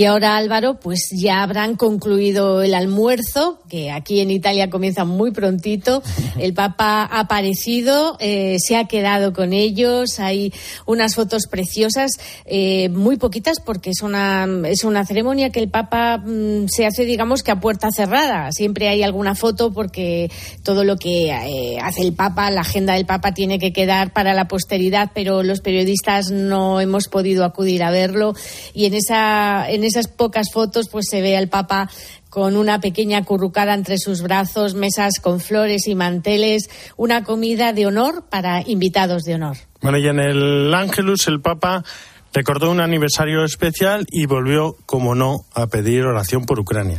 Y 0.00 0.06
ahora, 0.06 0.38
Álvaro, 0.38 0.80
pues 0.80 1.10
ya 1.12 1.42
habrán 1.42 1.76
concluido 1.76 2.62
el 2.62 2.72
almuerzo, 2.72 3.58
que 3.68 3.90
aquí 3.90 4.20
en 4.20 4.30
Italia 4.30 4.70
comienza 4.70 5.04
muy 5.04 5.30
prontito. 5.30 6.02
El 6.38 6.54
Papa 6.54 7.02
ha 7.02 7.20
aparecido, 7.20 8.16
eh, 8.18 8.56
se 8.66 8.78
ha 8.78 8.86
quedado 8.86 9.34
con 9.34 9.52
ellos. 9.52 10.18
Hay 10.18 10.54
unas 10.86 11.16
fotos 11.16 11.42
preciosas, 11.50 12.12
eh, 12.46 12.88
muy 12.88 13.18
poquitas, 13.18 13.60
porque 13.60 13.90
es 13.90 14.00
una, 14.00 14.48
es 14.64 14.84
una 14.84 15.04
ceremonia 15.04 15.50
que 15.50 15.60
el 15.60 15.68
Papa 15.68 16.16
mm, 16.16 16.68
se 16.68 16.86
hace, 16.86 17.04
digamos, 17.04 17.42
que 17.42 17.50
a 17.50 17.60
puerta 17.60 17.90
cerrada. 17.94 18.52
Siempre 18.52 18.88
hay 18.88 19.02
alguna 19.02 19.34
foto 19.34 19.70
porque 19.70 20.30
todo 20.62 20.82
lo 20.82 20.96
que 20.96 21.28
eh, 21.28 21.78
hace 21.78 22.00
el 22.00 22.14
Papa, 22.14 22.50
la 22.50 22.62
agenda 22.62 22.94
del 22.94 23.04
Papa, 23.04 23.34
tiene 23.34 23.58
que 23.58 23.74
quedar 23.74 24.14
para 24.14 24.32
la 24.32 24.48
posteridad, 24.48 25.10
pero 25.14 25.42
los 25.42 25.60
periodistas 25.60 26.30
no 26.30 26.80
hemos 26.80 27.08
podido 27.08 27.44
acudir 27.44 27.82
a 27.82 27.90
verlo. 27.90 28.32
Y 28.72 28.86
en 28.86 28.94
esa, 28.94 29.70
en 29.70 29.89
esas 29.90 30.08
pocas 30.08 30.48
fotos 30.52 30.88
pues 30.88 31.06
se 31.08 31.20
ve 31.20 31.36
al 31.36 31.48
Papa 31.48 31.90
con 32.30 32.56
una 32.56 32.80
pequeña 32.80 33.24
currucada 33.24 33.74
entre 33.74 33.98
sus 33.98 34.22
brazos, 34.22 34.74
mesas 34.74 35.14
con 35.20 35.40
flores 35.40 35.86
y 35.88 35.94
manteles, 35.94 36.70
una 36.96 37.24
comida 37.24 37.72
de 37.72 37.86
honor 37.86 38.24
para 38.30 38.62
invitados 38.66 39.24
de 39.24 39.34
honor. 39.34 39.56
Bueno, 39.82 39.98
y 39.98 40.06
en 40.06 40.20
el 40.20 40.72
Ángelus 40.72 41.26
el 41.26 41.40
Papa 41.40 41.84
recordó 42.32 42.70
un 42.70 42.80
aniversario 42.80 43.44
especial 43.44 44.06
y 44.10 44.26
volvió, 44.26 44.76
como 44.86 45.14
no, 45.14 45.44
a 45.54 45.66
pedir 45.66 46.04
oración 46.04 46.44
por 46.46 46.60
Ucrania. 46.60 46.98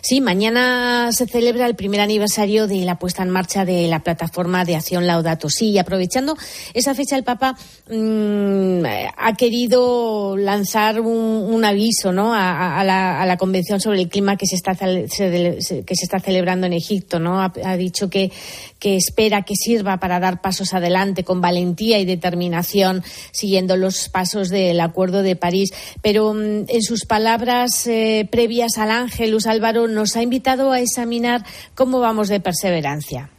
Sí, 0.00 0.20
mañana 0.20 1.10
se 1.12 1.26
celebra 1.26 1.66
el 1.66 1.74
primer 1.74 2.00
aniversario 2.00 2.66
de 2.66 2.84
la 2.84 2.98
puesta 2.98 3.22
en 3.22 3.30
marcha 3.30 3.64
de 3.64 3.88
la 3.88 4.00
plataforma 4.00 4.64
de 4.64 4.76
acción 4.76 5.06
Laudato 5.06 5.48
Si. 5.48 5.70
Y 5.70 5.78
aprovechando 5.78 6.36
esa 6.74 6.94
fecha, 6.94 7.16
el 7.16 7.24
Papa 7.24 7.56
mm, 7.90 8.84
ha 9.16 9.34
querido 9.36 10.36
lanzar 10.36 11.00
un, 11.00 11.64
aviso 11.64 12.12
¿no? 12.12 12.32
A, 12.34 12.82
la, 12.84 13.36
Convención 13.38 13.80
sobre 13.80 14.00
el 14.00 14.08
Clima 14.08 14.36
que 14.36 14.46
se 14.46 14.56
está, 14.56 14.74
que 14.74 15.08
se 15.08 16.04
está 16.04 16.20
celebrando 16.20 16.66
en 16.66 16.72
Egipto. 16.72 17.18
¿no? 17.18 17.40
Ha, 17.40 17.76
dicho 17.76 18.08
que, 18.10 18.30
que 18.78 18.96
espera 18.96 19.42
que 19.42 19.54
sirva 19.54 19.98
para 19.98 20.20
dar 20.20 20.40
pasos 20.40 20.74
adelante 20.74 21.24
con 21.24 21.40
valentía 21.40 21.98
y 21.98 22.04
determinación, 22.04 23.02
siguiendo 23.32 23.76
los 23.76 24.08
pasos 24.08 24.48
del 24.48 24.80
Acuerdo 24.80 25.22
de 25.22 25.36
París. 25.36 25.70
Pero 26.02 26.34
mm, 26.34 26.64
en 26.68 26.82
sus 26.82 27.04
palabras 27.04 27.86
eh, 27.86 28.28
previas 28.30 28.78
al 28.78 28.90
Ángelus, 28.90 29.46
Álvaro, 29.46 29.88
nos 29.88 30.16
ha 30.16 30.22
invitado 30.22 30.72
a 30.72 30.80
examinar 30.80 31.44
cómo 31.74 32.00
vamos 32.00 32.28
de 32.28 32.40
perseverancia. 32.40 33.30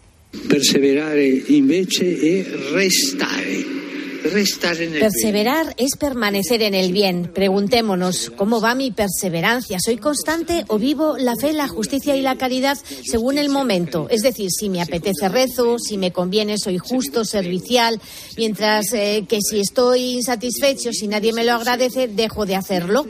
Perseverare 0.48 1.44
invece 1.50 2.46
restare. 2.72 3.79
Perseverar 5.00 5.74
es 5.78 5.96
permanecer 5.98 6.62
en 6.62 6.74
el 6.74 6.92
bien. 6.92 7.32
Preguntémonos, 7.34 8.32
¿cómo 8.36 8.60
va 8.60 8.76
mi 8.76 8.92
perseverancia? 8.92 9.78
¿Soy 9.84 9.98
constante 9.98 10.66
o 10.68 10.78
vivo 10.78 11.18
la 11.18 11.36
fe, 11.36 11.54
la 11.54 11.68
justicia 11.68 12.16
y 12.16 12.22
la 12.22 12.38
caridad 12.38 12.78
según 13.06 13.38
el 13.38 13.50
momento? 13.50 14.08
Es 14.10 14.22
decir, 14.22 14.50
si 14.52 14.70
me 14.70 14.82
apetece 14.82 15.30
rezo, 15.30 15.78
si 15.80 15.98
me 15.98 16.12
conviene 16.12 16.58
soy 16.58 16.78
justo, 16.78 17.24
servicial, 17.24 18.00
mientras 18.38 18.92
eh, 18.94 19.26
que 19.28 19.40
si 19.42 19.60
estoy 19.60 20.16
insatisfecho, 20.16 20.92
si 20.92 21.08
nadie 21.08 21.34
me 21.34 21.46
lo 21.46 21.54
agradece, 21.54 22.08
dejo 22.08 22.46
de 22.46 22.56
hacerlo. 22.56 23.06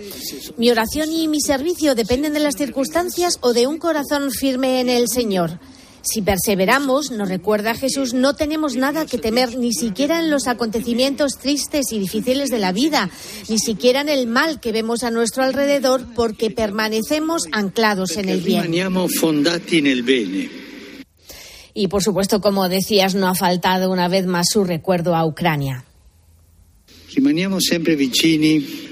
¿Mi 0.58 0.70
oración 0.70 1.12
y 1.12 1.28
mi 1.28 1.42
servicio 1.42 1.96
dependen 1.96 2.34
de 2.34 2.40
las 2.40 2.56
circunstancias 2.56 3.38
o 3.42 3.54
de 3.54 3.68
un 3.68 3.78
corazón 3.78 4.32
firme 4.32 4.80
en 4.80 4.90
el 4.90 5.08
Señor? 5.08 5.60
Si 6.02 6.22
perseveramos, 6.22 7.12
nos 7.12 7.28
recuerda 7.28 7.76
Jesús, 7.76 8.14
no 8.14 8.36
tenemos 8.36 8.76
nada 8.76 9.06
que 9.06 9.18
temer, 9.18 9.58
ni 9.58 9.74
siquiera 9.74 10.20
en 10.20 10.30
los 10.30 10.48
acontecimientos 10.48 11.38
tristes 11.38 11.92
y 11.92 12.00
difíciles 12.00 12.50
de 12.50 12.60
la 12.60 12.72
vida, 12.72 13.10
ni 13.50 13.60
siquiera 13.60 14.02
en 14.02 14.10
el 14.10 14.26
mal 14.28 14.60
que 14.60 14.72
vemos 14.72 15.04
a 15.04 15.12
nuestro 15.12 15.44
alrededor, 15.44 16.06
porque 16.16 16.52
permanecemos 16.52 17.44
anclados 17.52 18.18
en 18.18 18.30
el 18.30 18.42
bien. 18.42 18.72
Y 21.74 21.88
por 21.88 22.02
supuesto, 22.02 22.42
como 22.42 22.70
decías, 22.70 23.16
no 23.16 23.28
ha 23.28 23.36
faltado 23.36 23.92
una 23.92 24.08
vez 24.08 24.26
más 24.26 24.48
su 24.52 24.64
recuerdo 24.64 25.16
a 25.16 25.26
Ucrania. 25.26 25.84
siempre 27.60 27.96
vicini 27.96 28.89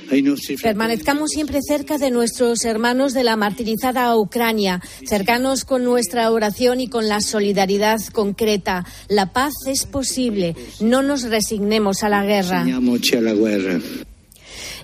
Permanezcamos 0.62 1.30
siempre 1.32 1.60
cerca 1.62 1.98
de 1.98 2.12
nuestros 2.12 2.64
hermanos 2.66 3.14
de 3.14 3.24
la 3.24 3.36
martirizada 3.36 4.16
Ucrania, 4.16 4.82
cercanos 5.06 5.66
con 5.66 5.84
nuestra 5.84 6.32
oración 6.32 6.80
y 6.80 6.88
con 6.88 7.08
la 7.08 7.22
solidaridad 7.22 8.00
concreta. 8.12 8.86
La 9.10 9.34
paz 9.34 9.54
es 9.68 9.86
posible. 9.86 10.56
No 10.80 11.04
nos 11.04 11.24
resignemos 11.24 12.04
a 12.04 12.10
la 12.10 12.24
guerra. 12.24 12.66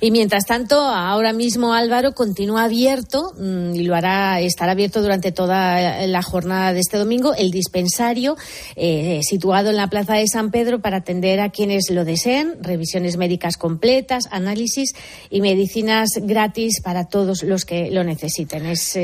Y 0.04 0.12
mientras 0.12 0.46
tanto, 0.46 0.82
ahora 0.82 1.32
mismo 1.32 1.74
Álvaro 1.74 2.14
continúa 2.14 2.66
abierto 2.66 3.32
mm, 3.38 3.74
y 3.74 3.84
lo 3.84 3.96
hará, 3.96 4.42
estará 4.42 4.74
abierto 4.74 5.02
durante 5.02 5.32
toda 5.32 6.06
la 6.08 6.22
jornada 6.22 6.74
de 6.74 6.82
este 6.82 6.98
domingo 6.98 7.34
el 7.34 7.52
dispensario 7.52 8.36
eh, 8.76 9.22
situado 9.24 9.70
en 9.70 9.78
la 9.78 9.88
Plaza 9.88 10.16
de 10.16 10.28
San 10.28 10.52
Pedro 10.52 10.82
para 10.82 10.98
atender 10.98 11.40
a 11.40 11.52
quienes 11.52 11.90
lo 11.90 12.04
deseen, 12.04 12.58
revisiones 12.62 13.16
médicas 13.16 13.56
completas, 13.56 14.28
análisis 14.30 14.92
y 15.30 15.40
medicinas 15.40 16.10
gratis 16.22 16.82
para 16.82 17.08
todos 17.08 17.42
los 17.42 17.64
que 17.64 17.90
lo 17.90 18.04
necesiten. 18.04 18.66
Es, 18.66 18.98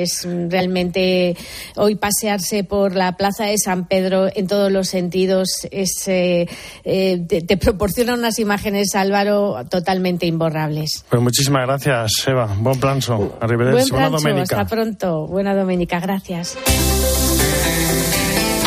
realmente 0.50 1.38
hoy 1.77 1.96
pasearse 1.96 2.65
por 2.65 2.98
la 2.98 3.15
Plaza 3.15 3.46
de 3.46 3.58
San 3.58 3.88
Pedro 3.88 4.27
en 4.36 4.48
todos 4.48 4.70
los 4.70 4.89
sentidos 4.89 5.65
es, 5.72 6.06
eh, 6.08 6.46
eh, 6.84 7.20
te 7.25 7.56
proporciona 7.56 8.15
unas 8.15 8.38
imágenes, 8.38 8.96
Álvaro, 8.96 9.63
totalmente 9.70 10.25
imborrables. 10.25 10.88
Pues 11.10 11.22
muchísimas 11.22 11.65
gracias, 11.65 12.12
Eva. 12.27 12.48
Buen 12.58 12.79
planso. 12.79 13.38
Arrivederci. 13.39 13.91
Buen 13.91 14.10
planso. 14.10 14.41
Hasta 14.41 14.65
pronto. 14.67 15.27
Buena 15.27 15.55
Doménica. 15.55 16.00
Gracias. 16.00 16.58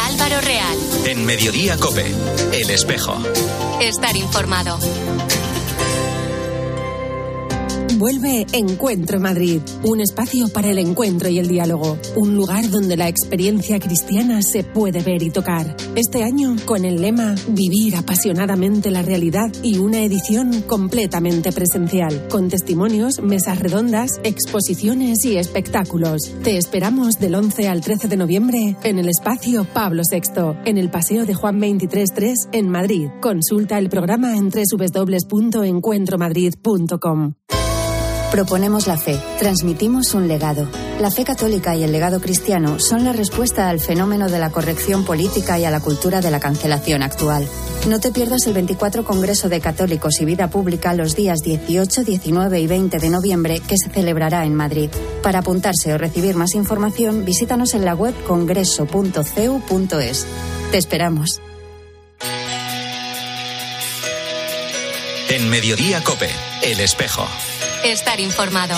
Álvaro 0.08 0.40
Real. 0.40 0.76
En 1.06 1.24
Mediodía 1.26 1.76
Cope. 1.78 2.06
El 2.52 2.70
espejo. 2.70 3.16
Estar 3.80 4.16
informado. 4.16 4.78
Vuelve 7.98 8.46
Encuentro 8.52 9.18
Madrid, 9.20 9.60
un 9.84 10.00
espacio 10.00 10.48
para 10.48 10.70
el 10.70 10.78
encuentro 10.78 11.28
y 11.28 11.38
el 11.38 11.46
diálogo, 11.46 11.98
un 12.16 12.34
lugar 12.34 12.70
donde 12.70 12.96
la 12.96 13.06
experiencia 13.08 13.78
cristiana 13.78 14.40
se 14.40 14.64
puede 14.64 15.02
ver 15.02 15.22
y 15.22 15.28
tocar. 15.30 15.76
Este 15.94 16.24
año 16.24 16.56
con 16.64 16.86
el 16.86 17.02
lema 17.02 17.34
Vivir 17.48 17.96
apasionadamente 17.96 18.90
la 18.90 19.02
realidad 19.02 19.52
y 19.62 19.76
una 19.78 20.00
edición 20.00 20.62
completamente 20.62 21.52
presencial, 21.52 22.28
con 22.28 22.48
testimonios, 22.48 23.20
mesas 23.20 23.58
redondas, 23.58 24.20
exposiciones 24.24 25.22
y 25.24 25.36
espectáculos. 25.36 26.32
Te 26.42 26.56
esperamos 26.56 27.18
del 27.18 27.34
11 27.34 27.68
al 27.68 27.82
13 27.82 28.08
de 28.08 28.16
noviembre 28.16 28.74
en 28.84 28.98
el 28.98 29.08
espacio 29.08 29.66
Pablo 29.72 30.02
VI, 30.10 30.20
en 30.64 30.78
el 30.78 30.90
Paseo 30.90 31.26
de 31.26 31.34
Juan 31.34 31.60
23.3 31.60 32.48
en 32.52 32.70
Madrid. 32.70 33.08
Consulta 33.20 33.78
el 33.78 33.90
programa 33.90 34.34
en 34.36 34.50
www.encuentromadrid.com. 34.50 37.34
Proponemos 38.32 38.86
la 38.86 38.96
fe, 38.96 39.20
transmitimos 39.38 40.14
un 40.14 40.26
legado. 40.26 40.66
La 40.98 41.10
fe 41.10 41.22
católica 41.22 41.76
y 41.76 41.82
el 41.82 41.92
legado 41.92 42.18
cristiano 42.18 42.80
son 42.80 43.04
la 43.04 43.12
respuesta 43.12 43.68
al 43.68 43.78
fenómeno 43.78 44.30
de 44.30 44.38
la 44.38 44.48
corrección 44.48 45.04
política 45.04 45.58
y 45.58 45.66
a 45.66 45.70
la 45.70 45.80
cultura 45.80 46.22
de 46.22 46.30
la 46.30 46.40
cancelación 46.40 47.02
actual. 47.02 47.46
No 47.90 48.00
te 48.00 48.10
pierdas 48.10 48.46
el 48.46 48.54
24 48.54 49.04
Congreso 49.04 49.50
de 49.50 49.60
Católicos 49.60 50.18
y 50.22 50.24
Vida 50.24 50.48
Pública 50.48 50.94
los 50.94 51.14
días 51.14 51.42
18, 51.42 52.04
19 52.04 52.58
y 52.58 52.66
20 52.66 52.98
de 52.98 53.10
noviembre 53.10 53.60
que 53.60 53.76
se 53.76 53.90
celebrará 53.90 54.46
en 54.46 54.54
Madrid. 54.54 54.88
Para 55.22 55.40
apuntarse 55.40 55.92
o 55.92 55.98
recibir 55.98 56.34
más 56.34 56.54
información, 56.54 57.26
visítanos 57.26 57.74
en 57.74 57.84
la 57.84 57.94
web 57.94 58.14
congreso.cu.es. 58.26 60.26
Te 60.70 60.78
esperamos. 60.78 61.42
En 65.28 65.50
Mediodía 65.50 66.02
Cope, 66.02 66.30
El 66.62 66.80
Espejo. 66.80 67.26
Estar 67.84 68.20
informado. 68.20 68.74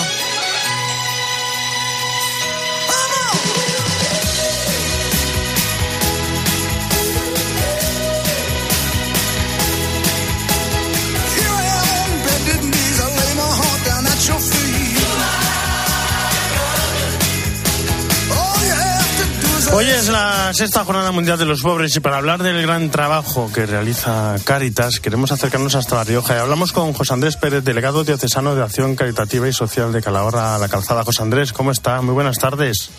Hoy 19.77 19.87
es 19.87 20.07
la 20.07 20.53
sexta 20.53 20.85
jornada 20.85 21.11
mundial 21.11 21.37
de 21.37 21.43
los 21.43 21.61
pobres 21.61 21.93
y 21.97 21.99
para 21.99 22.15
hablar 22.15 22.41
del 22.41 22.61
gran 22.61 22.89
trabajo 22.91 23.51
que 23.53 23.65
realiza 23.65 24.37
Cáritas 24.45 25.01
queremos 25.01 25.33
acercarnos 25.33 25.75
hasta 25.75 25.95
La 25.95 26.05
Rioja 26.05 26.37
y 26.37 26.39
hablamos 26.39 26.71
con 26.71 26.93
José 26.93 27.13
Andrés 27.13 27.35
Pérez, 27.35 27.61
delegado 27.65 28.05
diocesano 28.05 28.55
de 28.55 28.63
Acción 28.63 28.95
Caritativa 28.95 29.49
y 29.49 29.51
Social 29.51 29.91
de 29.91 30.01
Calahorra 30.01 30.57
La 30.59 30.69
Calzada. 30.69 31.03
José 31.03 31.23
Andrés, 31.23 31.51
¿cómo 31.51 31.71
está? 31.71 32.01
Muy 32.01 32.13
buenas 32.13 32.39
tardes. 32.39 32.89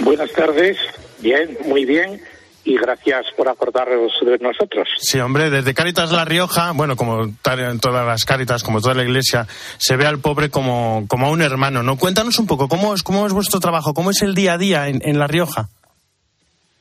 Buenas 0.00 0.32
tardes, 0.32 0.76
bien, 1.20 1.58
muy 1.64 1.84
bien 1.84 2.20
y 2.64 2.76
gracias 2.76 3.26
por 3.36 3.48
acordaros 3.48 4.10
de 4.20 4.38
nosotros. 4.38 4.88
Sí, 4.98 5.20
hombre, 5.20 5.48
desde 5.48 5.74
Cáritas 5.74 6.10
La 6.10 6.24
Rioja, 6.24 6.72
bueno, 6.72 6.96
como 6.96 7.22
en 7.22 7.78
todas 7.78 8.04
las 8.04 8.24
Cáritas, 8.24 8.64
como 8.64 8.80
toda 8.80 8.94
la 8.94 9.04
iglesia, 9.04 9.46
se 9.78 9.94
ve 9.94 10.06
al 10.06 10.18
pobre 10.18 10.50
como, 10.50 11.04
como 11.06 11.28
a 11.28 11.30
un 11.30 11.40
hermano, 11.40 11.84
¿no? 11.84 11.96
Cuéntanos 11.96 12.36
un 12.40 12.48
poco, 12.48 12.66
¿cómo 12.66 12.94
es, 12.94 13.04
cómo 13.04 13.28
es 13.28 13.32
vuestro 13.32 13.60
trabajo? 13.60 13.94
¿Cómo 13.94 14.10
es 14.10 14.22
el 14.22 14.34
día 14.34 14.54
a 14.54 14.58
día 14.58 14.88
en, 14.88 15.00
en 15.04 15.20
La 15.20 15.28
Rioja? 15.28 15.68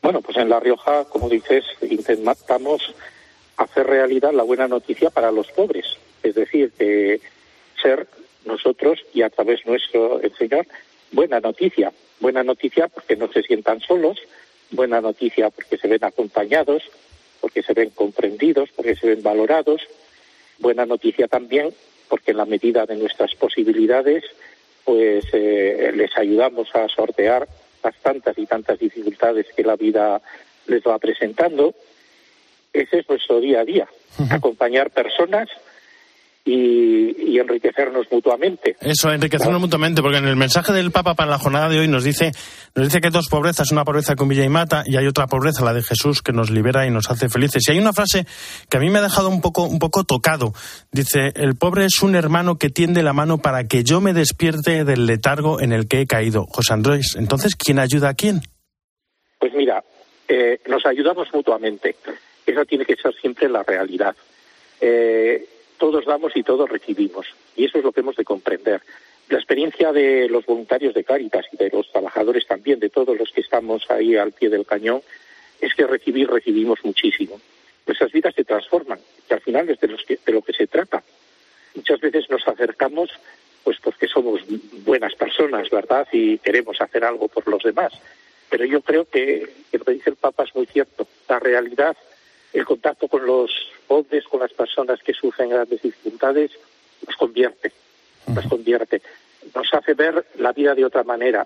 Bueno, 0.05 0.21
pues 0.21 0.37
en 0.37 0.49
La 0.49 0.59
Rioja, 0.59 1.05
como 1.05 1.27
dices, 1.27 1.65
intentamos 1.81 2.93
hacer 3.57 3.87
realidad 3.87 4.33
la 4.33 4.43
buena 4.43 4.67
noticia 4.67 5.09
para 5.09 5.31
los 5.31 5.47
pobres. 5.47 5.97
Es 6.21 6.35
decir, 6.35 6.71
que 6.77 7.19
ser 7.81 8.05
nosotros 8.45 8.99
y 9.15 9.23
a 9.23 9.31
través 9.31 9.65
nuestro, 9.65 10.21
el 10.21 10.31
Señor, 10.35 10.67
buena 11.11 11.39
noticia. 11.39 11.91
Buena 12.19 12.43
noticia 12.43 12.87
porque 12.87 13.15
no 13.15 13.31
se 13.31 13.41
sientan 13.41 13.79
solos, 13.79 14.19
buena 14.69 15.01
noticia 15.01 15.49
porque 15.49 15.75
se 15.75 15.87
ven 15.87 16.03
acompañados, 16.03 16.83
porque 17.41 17.63
se 17.63 17.73
ven 17.73 17.89
comprendidos, 17.89 18.69
porque 18.75 18.95
se 18.95 19.07
ven 19.07 19.23
valorados. 19.23 19.81
Buena 20.59 20.85
noticia 20.85 21.27
también 21.27 21.73
porque 22.09 22.29
en 22.29 22.37
la 22.37 22.45
medida 22.45 22.85
de 22.85 22.95
nuestras 22.95 23.33
posibilidades, 23.33 24.23
pues 24.83 25.25
eh, 25.33 25.91
les 25.95 26.15
ayudamos 26.15 26.69
a 26.75 26.87
sortear 26.89 27.47
las 27.85 27.95
tantas 28.01 28.37
y 28.37 28.45
tantas 28.47 28.79
dificultades 28.79 29.45
que 29.55 29.63
la 29.63 29.75
vida 29.75 30.21
les 30.65 30.83
va 30.83 30.97
presentando. 30.97 31.75
Ese 32.73 32.99
es 32.99 33.09
nuestro 33.09 33.39
día 33.39 33.61
a 33.61 33.65
día, 33.65 33.87
acompañar 34.31 34.89
personas 34.89 35.47
y, 36.45 37.39
enriquecernos 37.39 38.07
mutuamente. 38.11 38.75
Eso, 38.79 39.11
enriquecernos 39.11 39.59
mutuamente, 39.59 40.01
porque 40.01 40.19
en 40.19 40.27
el 40.27 40.35
mensaje 40.35 40.71
del 40.71 40.91
Papa 40.91 41.15
para 41.15 41.31
la 41.31 41.39
jornada 41.39 41.69
de 41.69 41.79
hoy 41.79 41.87
nos 41.87 42.03
dice, 42.03 42.31
nos 42.75 42.85
dice 42.85 43.01
que 43.01 43.07
hay 43.07 43.13
dos 43.13 43.27
pobrezas, 43.29 43.71
una 43.71 43.83
pobreza 43.83 44.15
que 44.15 44.23
humilla 44.23 44.43
y 44.43 44.49
mata, 44.49 44.83
y 44.85 44.95
hay 44.95 45.07
otra 45.07 45.27
pobreza, 45.27 45.65
la 45.65 45.73
de 45.73 45.81
Jesús, 45.81 46.21
que 46.21 46.31
nos 46.31 46.51
libera 46.51 46.85
y 46.85 46.91
nos 46.91 47.09
hace 47.09 47.27
felices. 47.27 47.63
Y 47.67 47.71
hay 47.71 47.79
una 47.79 47.93
frase 47.93 48.25
que 48.69 48.77
a 48.77 48.79
mí 48.79 48.89
me 48.89 48.99
ha 48.99 49.01
dejado 49.01 49.29
un 49.29 49.41
poco, 49.41 49.63
un 49.63 49.79
poco 49.79 50.03
tocado. 50.03 50.53
Dice, 50.91 51.31
el 51.35 51.55
pobre 51.55 51.85
es 51.85 52.01
un 52.03 52.15
hermano 52.15 52.57
que 52.57 52.69
tiende 52.69 53.03
la 53.03 53.13
mano 53.13 53.39
para 53.39 53.65
que 53.65 53.83
yo 53.83 53.99
me 53.99 54.13
despierte 54.13 54.85
del 54.85 55.07
letargo 55.07 55.59
en 55.59 55.73
el 55.73 55.87
que 55.87 56.01
he 56.01 56.07
caído. 56.07 56.45
José 56.47 56.73
Andrés, 56.73 57.15
entonces, 57.17 57.55
¿quién 57.55 57.79
ayuda 57.79 58.09
a 58.09 58.13
quién? 58.13 58.41
Pues 59.39 59.53
mira, 59.53 59.83
eh, 60.27 60.59
nos 60.67 60.85
ayudamos 60.85 61.27
mutuamente. 61.33 61.95
Esa 62.45 62.65
tiene 62.65 62.85
que 62.85 62.95
ser 62.95 63.13
siempre 63.15 63.49
la 63.49 63.63
realidad. 63.63 64.15
Eh, 64.79 65.47
todos 65.77 66.05
damos 66.05 66.35
y 66.35 66.43
todos 66.43 66.69
recibimos. 66.69 67.27
Y 67.55 67.65
eso 67.65 67.77
es 67.77 67.83
lo 67.83 67.91
que 67.91 68.01
hemos 68.01 68.15
de 68.15 68.23
comprender. 68.23 68.81
La 69.29 69.37
experiencia 69.37 69.91
de 69.91 70.29
los 70.29 70.45
voluntarios 70.45 70.93
de 70.93 71.03
Cáritas 71.03 71.45
y 71.51 71.57
de 71.57 71.69
los 71.69 71.91
trabajadores 71.91 72.45
también, 72.45 72.79
de 72.79 72.89
todos 72.89 73.17
los 73.17 73.31
que 73.31 73.41
estamos 73.41 73.89
ahí 73.89 74.15
al 74.15 74.31
pie 74.31 74.49
del 74.49 74.65
cañón, 74.65 75.01
es 75.59 75.73
que 75.73 75.87
recibir, 75.87 76.29
recibimos 76.29 76.79
muchísimo. 76.83 77.39
Nuestras 77.87 78.11
vidas 78.11 78.35
se 78.35 78.43
transforman, 78.43 78.99
que 79.27 79.33
al 79.33 79.41
final 79.41 79.69
es 79.69 79.79
de, 79.79 80.19
de 80.25 80.31
lo 80.31 80.41
que 80.41 80.53
se 80.53 80.67
trata. 80.67 81.03
Muchas 81.73 81.99
veces 81.99 82.29
nos 82.29 82.47
acercamos 82.47 83.11
pues 83.63 83.79
porque 83.81 84.07
somos 84.07 84.41
buenas 84.85 85.15
personas, 85.15 85.71
¿verdad? 85.71 86.07
Y 86.11 86.37
queremos 86.37 86.79
hacer 86.79 87.03
algo 87.03 87.27
por 87.27 87.47
los 87.47 87.63
demás. 87.63 87.93
Pero 88.47 88.63
yo 88.63 88.81
creo 88.81 89.05
que 89.05 89.49
lo 89.71 89.83
que 89.83 89.91
dice 89.91 90.11
el 90.11 90.17
Papa 90.17 90.43
es 90.43 90.55
muy 90.55 90.67
cierto. 90.67 91.07
La 91.27 91.39
realidad 91.39 91.97
el 92.55 92.65
contacto 92.65 93.09
con 93.09 93.25
los 93.25 93.51
pobres, 93.85 94.23
con 94.25 94.39
las 94.39 94.53
personas 94.53 95.03
que 95.03 95.13
sufren 95.13 95.49
grandes 95.49 95.81
dificultades, 95.81 96.51
nos 97.05 97.15
convierte, 97.17 97.73
nos 98.27 98.45
convierte, 98.47 99.01
nos 99.53 99.73
hace 99.73 99.93
ver 99.93 100.25
la 100.37 100.53
vida 100.53 100.73
de 100.73 100.85
otra 100.85 101.03
manera, 101.03 101.45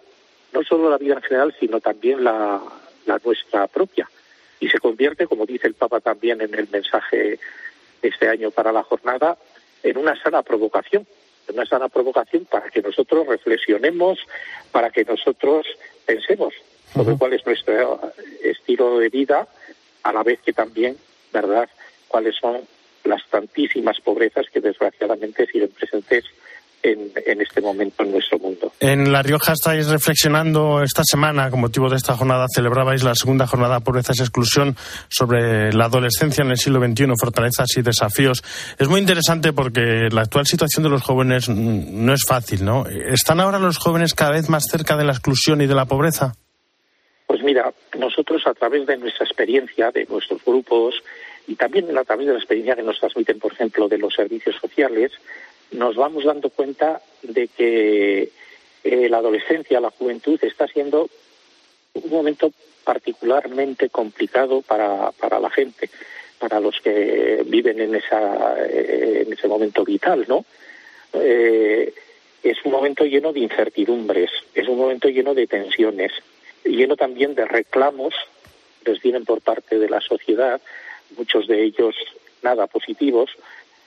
no 0.53 0.63
solo 0.63 0.87
la 0.87 0.99
vida 0.99 1.15
en 1.15 1.23
general, 1.23 1.55
sino 1.59 1.81
también 1.81 2.23
la, 2.23 2.61
nuestra 3.23 3.65
propia. 3.67 4.07
Y 4.59 4.69
se 4.69 4.77
convierte, 4.77 5.25
como 5.25 5.47
dice 5.47 5.65
el 5.65 5.73
Papa 5.73 5.99
también 5.99 6.41
en 6.41 6.53
el 6.53 6.69
mensaje 6.69 7.39
de 8.01 8.07
este 8.07 8.29
año 8.29 8.51
para 8.51 8.71
la 8.71 8.83
jornada, 8.83 9.35
en 9.81 9.97
una 9.97 10.15
sana 10.21 10.43
provocación, 10.43 11.07
en 11.47 11.55
una 11.55 11.65
sana 11.65 11.89
provocación 11.89 12.45
para 12.45 12.69
que 12.69 12.83
nosotros 12.83 13.25
reflexionemos, 13.25 14.19
para 14.71 14.91
que 14.91 15.05
nosotros 15.05 15.65
pensemos 16.05 16.53
sobre 16.93 17.17
cuál 17.17 17.33
es 17.33 17.43
nuestro 17.47 17.99
estilo 18.43 18.99
de 18.99 19.09
vida 19.09 19.47
a 20.03 20.13
la 20.13 20.24
vez 20.24 20.39
que 20.41 20.53
también, 20.53 20.98
¿verdad?, 21.32 21.70
cuáles 22.08 22.36
son 22.36 22.62
las 23.03 23.22
tantísimas 23.29 24.00
pobrezas 24.01 24.46
que 24.51 24.60
desgraciadamente 24.60 25.46
siguen 25.48 25.70
presentes 25.70 26.25
en, 26.84 27.41
este 27.41 27.62
momento 27.62 28.03
en 28.03 28.12
nuestro 28.12 28.39
mundo. 28.39 28.72
En 28.79 29.12
La 29.12 29.22
Rioja 29.22 29.53
estáis 29.53 29.88
reflexionando 29.88 30.82
esta 30.82 31.03
semana, 31.03 31.50
con 31.50 31.60
motivo 31.60 31.90
de 31.90 31.98
esta 31.98 32.16
jornada, 32.16 32.46
celebrabais 32.53 33.03
la 33.03 33.16
segunda 33.16 33.48
jornada 33.48 33.81
Pobrezas 33.81 34.18
y 34.20 34.22
Exclusión 34.22 34.75
sobre 35.09 35.74
la 35.74 35.85
adolescencia 35.85 36.44
en 36.44 36.51
el 36.51 36.57
siglo 36.57 36.79
XXI, 36.79 37.05
fortalezas 37.20 37.68
y 37.77 37.81
desafíos. 37.81 38.44
Es 38.77 38.88
muy 38.88 39.00
interesante 39.00 39.53
porque 39.53 40.07
la 40.12 40.22
actual 40.22 40.46
situación 40.46 40.83
de 40.83 40.90
los 40.90 41.01
jóvenes 41.01 41.50
no 41.50 42.14
es 42.14 42.22
fácil, 42.27 42.64
¿no? 42.64 42.85
¿Están 42.88 43.40
ahora 43.40 43.59
los 43.59 43.77
jóvenes 43.77 44.14
cada 44.14 44.31
vez 44.31 44.50
más 44.50 44.64
cerca 44.70 44.96
de 44.96 45.03
la 45.03 45.12
exclusión 45.12 45.62
y 45.62 45.68
de 45.68 45.75
la 45.75 45.85
pobreza? 45.85 46.33
Pues 47.29 47.44
mira, 47.44 47.72
nosotros 47.96 48.48
a 48.48 48.55
través 48.55 48.87
de 48.87 48.98
nuestra 48.98 49.24
experiencia, 49.24 49.92
de 49.92 50.07
nuestros 50.09 50.44
grupos 50.44 51.03
y 51.46 51.53
también 51.53 51.96
a 51.96 52.03
través 52.03 52.25
de 52.25 52.33
la 52.33 52.39
experiencia 52.39 52.75
que 52.75 52.81
nos 52.81 53.00
transmiten, 53.00 53.37
por 53.37 53.53
ejemplo, 53.53 53.87
de 53.87 54.00
los 54.00 54.15
servicios 54.15 54.55
sociales, 54.55 55.11
nos 55.70 55.96
vamos 55.96 56.24
dando 56.24 56.50
cuenta 56.50 57.03
de 57.22 57.48
que 57.50 58.31
eh, 58.83 59.09
la 59.09 59.18
adolescencia, 59.18 59.79
la 59.79 59.92
juventud 59.92 60.39
está 60.42 60.65
siendo 60.65 61.07
un 61.94 62.09
momento 62.09 62.51
particularmente 62.83 63.89
complicado 63.89 64.63
para, 64.63 65.11
para 65.11 65.39
la 65.39 65.51
gente, 65.51 65.87
para 66.39 66.59
los 66.59 66.81
que 66.81 67.44
viven 67.46 67.79
en, 67.79 67.94
esa, 67.94 68.55
eh, 68.65 69.25
en 69.27 69.31
ese 69.31 69.48
momento 69.48 69.83
vital, 69.85 70.25
¿no? 70.27 70.46
Eh, 71.13 71.94
es 72.42 72.57
un 72.65 72.72
momento 72.72 73.05
lleno 73.05 73.31
de 73.33 73.42
incertidumbres, 73.42 74.31
es 74.55 74.68
un 74.68 74.79
momento 74.79 75.09
lleno 75.09 75.35
de 75.35 75.46
tensiones, 75.46 76.11
lleno 76.63 76.95
también 76.95 77.35
de 77.35 77.45
reclamos 77.45 78.13
que 78.83 78.91
les 78.91 79.01
vienen 79.01 79.25
por 79.25 79.41
parte 79.41 79.77
de 79.77 79.89
la 79.89 80.01
sociedad, 80.01 80.61
muchos 81.17 81.48
de 81.48 81.63
ellos 81.63 81.95
nada 82.41 82.67
positivos, 82.67 83.31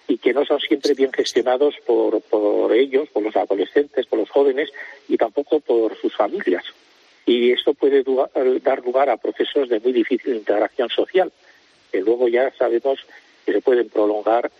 y 0.09 0.19
que 0.19 0.35
no 0.35 0.45
son 0.45 0.61
siempre 0.61 0.95
bien 0.95 1.13
gestionados 1.13 1.75
por, 1.87 2.21
por 2.23 2.73
ellos, 2.73 3.09
por 3.11 3.23
los 3.23 3.37
adolescentes, 3.37 4.07
por 4.07 4.19
los 4.19 4.31
jóvenes 4.31 4.71
y 5.09 5.17
tampoco 5.17 5.61
por 5.61 5.97
sus 5.97 6.15
familias. 6.15 6.65
Y 7.25 7.53
esto 7.53 7.73
puede 7.73 8.05
dar 8.61 8.85
lugar 8.85 9.09
a 9.09 9.17
procesos 9.17 9.69
de 9.69 9.81
muy 9.81 9.93
difícil 9.93 10.35
integración 10.35 10.91
social, 10.91 11.33
que 11.91 12.01
luego 12.01 12.29
ya 12.29 12.53
sabemos 12.59 12.99
que 13.47 13.53
se 13.53 13.61
pueden 13.61 13.89
prolongar 13.89 14.51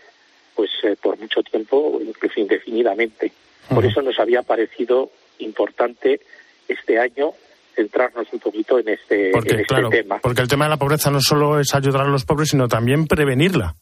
pues 0.55 0.71
eh, 0.83 0.95
por 1.01 1.17
mucho 1.17 1.43
tiempo, 1.43 1.99
incluso 2.01 2.39
indefinidamente. 2.39 3.31
Por 3.73 3.85
eso 3.85 4.01
nos 4.01 4.19
había 4.19 4.43
parecido 4.43 5.11
importante 5.39 6.21
este 6.67 6.99
año 6.99 7.33
centrarnos 7.75 8.27
un 8.31 8.39
poquito 8.39 8.79
en 8.79 8.89
este, 8.89 9.31
este 9.31 9.65
tema. 9.89 10.19
Porque 10.19 10.41
el 10.41 10.47
tema 10.47 10.65
de 10.65 10.69
la 10.69 10.77
pobreza 10.77 11.11
no 11.11 11.19
solo 11.21 11.59
es 11.59 11.73
ayudar 11.73 12.01
a 12.01 12.09
los 12.09 12.25
pobres, 12.25 12.49
sino 12.49 12.67
también 12.67 13.07
prevenirla. 13.07 13.75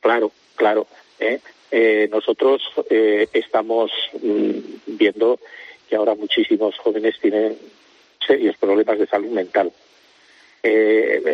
Claro, 0.00 0.32
claro. 0.56 0.86
¿eh? 1.18 1.40
Eh, 1.70 2.08
nosotros 2.10 2.62
eh, 2.88 3.28
estamos 3.32 3.90
mm, 4.22 4.58
viendo 4.86 5.38
que 5.88 5.96
ahora 5.96 6.14
muchísimos 6.14 6.76
jóvenes 6.78 7.18
tienen 7.20 7.56
serios 8.26 8.56
problemas 8.56 8.98
de 8.98 9.06
salud 9.06 9.30
mental. 9.30 9.72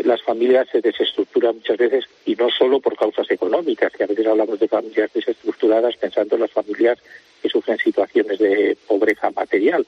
las 0.05 0.23
familias 0.23 0.69
se 0.71 0.81
desestructuran 0.81 1.57
muchas 1.57 1.77
veces 1.77 2.05
y 2.25 2.37
no 2.37 2.51
solo 2.51 2.79
por 2.79 2.97
causas 2.97 3.29
económicas, 3.31 3.93
que 3.93 4.05
a 4.05 4.07
veces 4.07 4.27
hablamos 4.27 4.61
de 4.61 4.69
familias 4.69 5.13
desestructuradas 5.13 5.97
pensando 5.97 6.37
en 6.37 6.43
las 6.43 6.53
familias 6.53 6.99
que 7.43 7.49
sufren 7.49 7.79
situaciones 7.79 8.39
de 8.39 8.77
pobreza 8.87 9.31
material, 9.31 9.85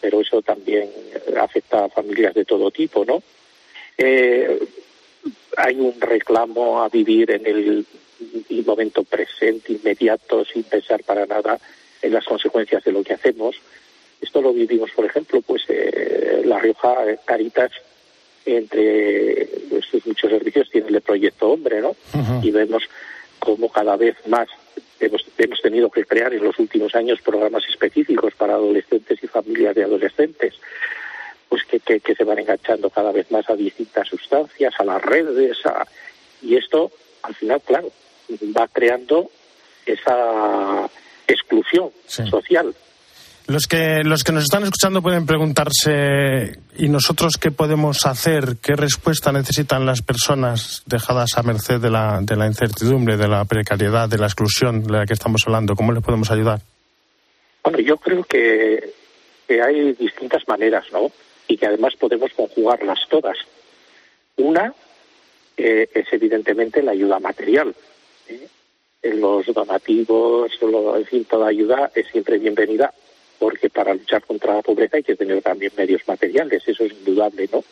pero 0.00 0.20
eso 0.20 0.42
también 0.42 0.90
afecta 1.38 1.84
a 1.84 1.88
familias 2.18 2.34
de 2.34 2.44
todo 2.44 2.70
tipo, 2.70 3.04
¿no? 3.04 3.22
Eh, 3.96 4.58
hay 5.56 5.76
un 5.76 6.00
reclamo 6.00 6.82
a 6.82 6.88
vivir 6.88 7.30
en 7.30 7.46
el 7.46 7.86
momento 8.66 9.04
presente, 9.04 9.72
inmediato, 9.72 10.44
sin 10.44 10.64
pensar 10.64 11.02
para 11.04 11.26
nada 11.26 11.58
en 12.02 12.12
las 12.12 12.24
consecuencias 12.24 12.82
de 12.84 12.92
lo 12.92 13.02
que 13.02 13.14
hacemos. 13.14 13.56
Esto 14.20 14.40
lo 14.40 14.52
vivimos, 14.52 14.90
por 14.92 15.04
ejemplo, 15.04 15.40
pues 15.42 15.62
eh, 15.68 16.42
La 16.44 16.58
Rioja, 16.58 17.10
eh, 17.10 17.18
Caritas, 17.24 17.70
entre 18.44 19.48
sus 19.90 20.06
muchos 20.06 20.30
servicios 20.30 20.70
tiene 20.70 20.88
el 20.88 21.00
proyecto 21.02 21.50
Hombre, 21.50 21.80
¿no? 21.80 21.94
Y 22.42 22.50
vemos 22.50 22.84
cómo 23.38 23.70
cada 23.70 23.96
vez 23.96 24.16
más 24.26 24.48
hemos, 25.00 25.24
hemos 25.36 25.60
tenido 25.60 25.90
que 25.90 26.04
crear 26.04 26.32
en 26.32 26.42
los 26.42 26.58
últimos 26.58 26.94
años 26.94 27.20
programas 27.20 27.64
específicos 27.68 28.34
para 28.34 28.54
adolescentes 28.54 29.22
y 29.22 29.26
familias 29.26 29.74
de 29.74 29.84
adolescentes 29.84 30.54
pues 31.48 31.62
que, 31.64 31.80
que, 31.80 32.14
se 32.14 32.24
van 32.24 32.38
enganchando 32.38 32.90
cada 32.90 33.12
vez 33.12 33.30
más 33.30 33.48
a 33.48 33.54
distintas 33.54 34.08
sustancias, 34.08 34.74
a 34.78 34.84
las 34.84 35.02
redes, 35.02 35.56
a... 35.64 35.86
y 36.42 36.56
esto 36.56 36.90
al 37.22 37.34
final, 37.34 37.60
claro, 37.62 37.90
va 38.56 38.68
creando 38.68 39.30
esa 39.86 40.88
exclusión 41.26 41.90
social. 42.06 42.74
Los 43.46 43.66
que, 43.66 44.04
los 44.04 44.24
que 44.24 44.32
nos 44.32 44.42
están 44.44 44.64
escuchando 44.64 45.00
pueden 45.00 45.24
preguntarse, 45.24 46.58
¿y 46.76 46.88
nosotros 46.90 47.38
qué 47.40 47.50
podemos 47.50 48.04
hacer? 48.04 48.56
¿Qué 48.62 48.76
respuesta 48.76 49.32
necesitan 49.32 49.86
las 49.86 50.02
personas 50.02 50.82
dejadas 50.84 51.38
a 51.38 51.42
merced 51.42 51.80
de 51.80 51.88
la, 51.88 52.20
de 52.20 52.36
la 52.36 52.46
incertidumbre, 52.46 53.16
de 53.16 53.26
la 53.26 53.46
precariedad, 53.46 54.06
de 54.06 54.18
la 54.18 54.26
exclusión 54.26 54.84
de 54.84 54.92
la 54.92 55.06
que 55.06 55.14
estamos 55.14 55.42
hablando? 55.46 55.76
¿Cómo 55.76 55.92
les 55.92 56.04
podemos 56.04 56.30
ayudar? 56.30 56.60
Bueno, 57.64 57.78
yo 57.78 57.96
creo 57.96 58.22
que, 58.24 58.92
que 59.46 59.62
hay 59.62 59.94
distintas 59.94 60.46
maneras, 60.46 60.84
¿no? 60.92 61.10
Y 61.48 61.56
que 61.56 61.66
además 61.66 61.96
podemos 61.96 62.32
conjugarlas 62.34 63.00
todas. 63.08 63.38
Una 64.36 64.72
eh, 65.56 65.88
es 65.92 66.06
evidentemente 66.12 66.82
la 66.82 66.92
ayuda 66.92 67.18
material. 67.18 67.74
¿eh? 68.28 68.46
Los 69.02 69.46
donativos, 69.46 70.52
lo, 70.62 70.96
en 70.96 71.06
fin, 71.06 71.24
toda 71.24 71.48
ayuda 71.48 71.90
es 71.94 72.06
siempre 72.08 72.38
bienvenida 72.38 72.92
porque 73.38 73.70
para 73.70 73.94
luchar 73.94 74.24
contra 74.24 74.54
la 74.54 74.62
pobreza 74.62 74.96
hay 74.96 75.02
que 75.02 75.16
tener 75.16 75.42
también 75.42 75.72
medios 75.76 76.06
materiales, 76.06 76.62
eso 76.66 76.84
es 76.84 76.92
indudable, 76.92 77.48
¿no? 77.52 77.64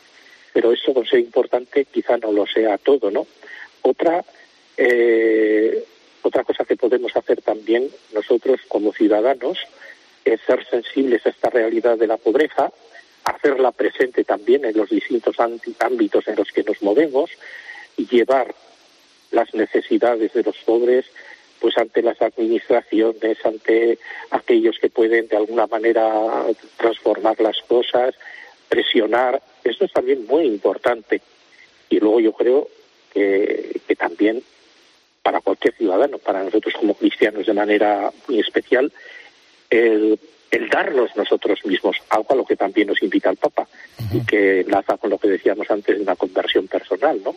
Pero 0.53 0.73
eso, 0.73 0.95
con 0.95 1.05
ser 1.05 1.21
importante, 1.21 1.85
quizá 1.87 2.17
no 2.17 2.33
lo 2.33 2.47
sea 2.47 2.79
todo, 2.79 3.11
¿no? 3.11 3.27
Otra, 3.83 4.25
eh, 4.77 5.85
otra 6.23 6.45
cosa 6.45 6.65
que 6.65 6.77
podemos 6.77 7.15
hacer 7.17 7.43
también 7.43 7.89
nosotros 8.15 8.61
como 8.69 8.93
ciudadanos 8.93 9.59
es 10.25 10.41
ser 10.47 10.65
sensibles 10.69 11.27
a 11.27 11.31
esta 11.31 11.51
realidad 11.51 11.99
de 11.99 12.07
la 12.07 12.17
pobreza, 12.17 12.73
hacerla 13.27 13.73
presente 13.73 14.25
también 14.25 14.65
en 14.65 14.77
los 14.77 14.89
distintos 14.89 15.37
ámbitos 15.81 16.27
en 16.29 16.37
los 16.37 16.51
que 16.53 16.62
nos 16.62 16.81
movemos 16.81 17.31
y 17.97 18.07
llevar 18.07 18.55
las 19.33 19.53
necesidades 19.55 20.33
de 20.33 20.43
los 20.43 20.57
pobres 20.59 21.07
pues 21.61 21.77
ante 21.79 22.03
las 22.03 22.21
administraciones, 22.23 23.39
ante 23.45 23.99
aquellos 24.31 24.79
que 24.79 24.91
pueden 24.91 25.27
de 25.27 25.37
alguna 25.37 25.67
manera 25.67 26.47
transformar 26.77 27.41
las 27.41 27.61
cosas, 27.62 28.15
presionar. 28.69 29.43
Esto 29.65 29.87
es 29.87 29.93
también 29.93 30.27
muy 30.27 30.45
importante. 30.45 31.23
Y 31.89 31.99
luego 31.99 32.21
yo 32.21 32.33
creo 32.33 32.69
que, 33.12 33.81
que 33.89 33.97
también 33.97 34.43
para 35.23 35.41
cualquier 35.41 35.75
ciudadano, 35.75 36.19
para 36.19 36.45
nosotros 36.45 36.75
como 36.75 36.95
cristianos 36.95 37.47
de 37.47 37.55
manera 37.55 38.12
muy 38.29 38.39
especial, 38.39 38.93
el, 39.71 40.19
el 40.51 40.69
darnos 40.69 41.11
nosotros 41.17 41.59
mismos, 41.65 41.97
algo 42.11 42.33
a 42.33 42.37
lo 42.37 42.45
que 42.45 42.57
también 42.57 42.89
nos 42.89 43.03
invita 43.03 43.31
el 43.31 43.37
Papa 43.37 43.67
y 44.13 44.25
que 44.25 44.61
enlaza 44.61 44.97
con 44.97 45.11
lo 45.11 45.19
que 45.19 45.29
decíamos 45.29 45.71
antes 45.71 45.97
de 45.97 46.03
una 46.03 46.17
conversión 46.17 46.67
personal, 46.69 47.21
¿no? 47.25 47.35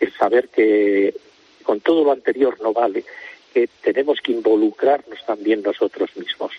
El 0.00 0.12
saber 0.12 0.48
que 0.48 1.14
con 1.62 1.80
todo 1.80 2.04
lo 2.04 2.12
anterior 2.12 2.56
no 2.62 2.72
vale, 2.72 3.04
que 3.52 3.68
tenemos 3.82 4.18
que 4.22 4.32
involucrarnos 4.32 5.18
también 5.26 5.62
nosotros 5.62 6.10
mismos. 6.16 6.52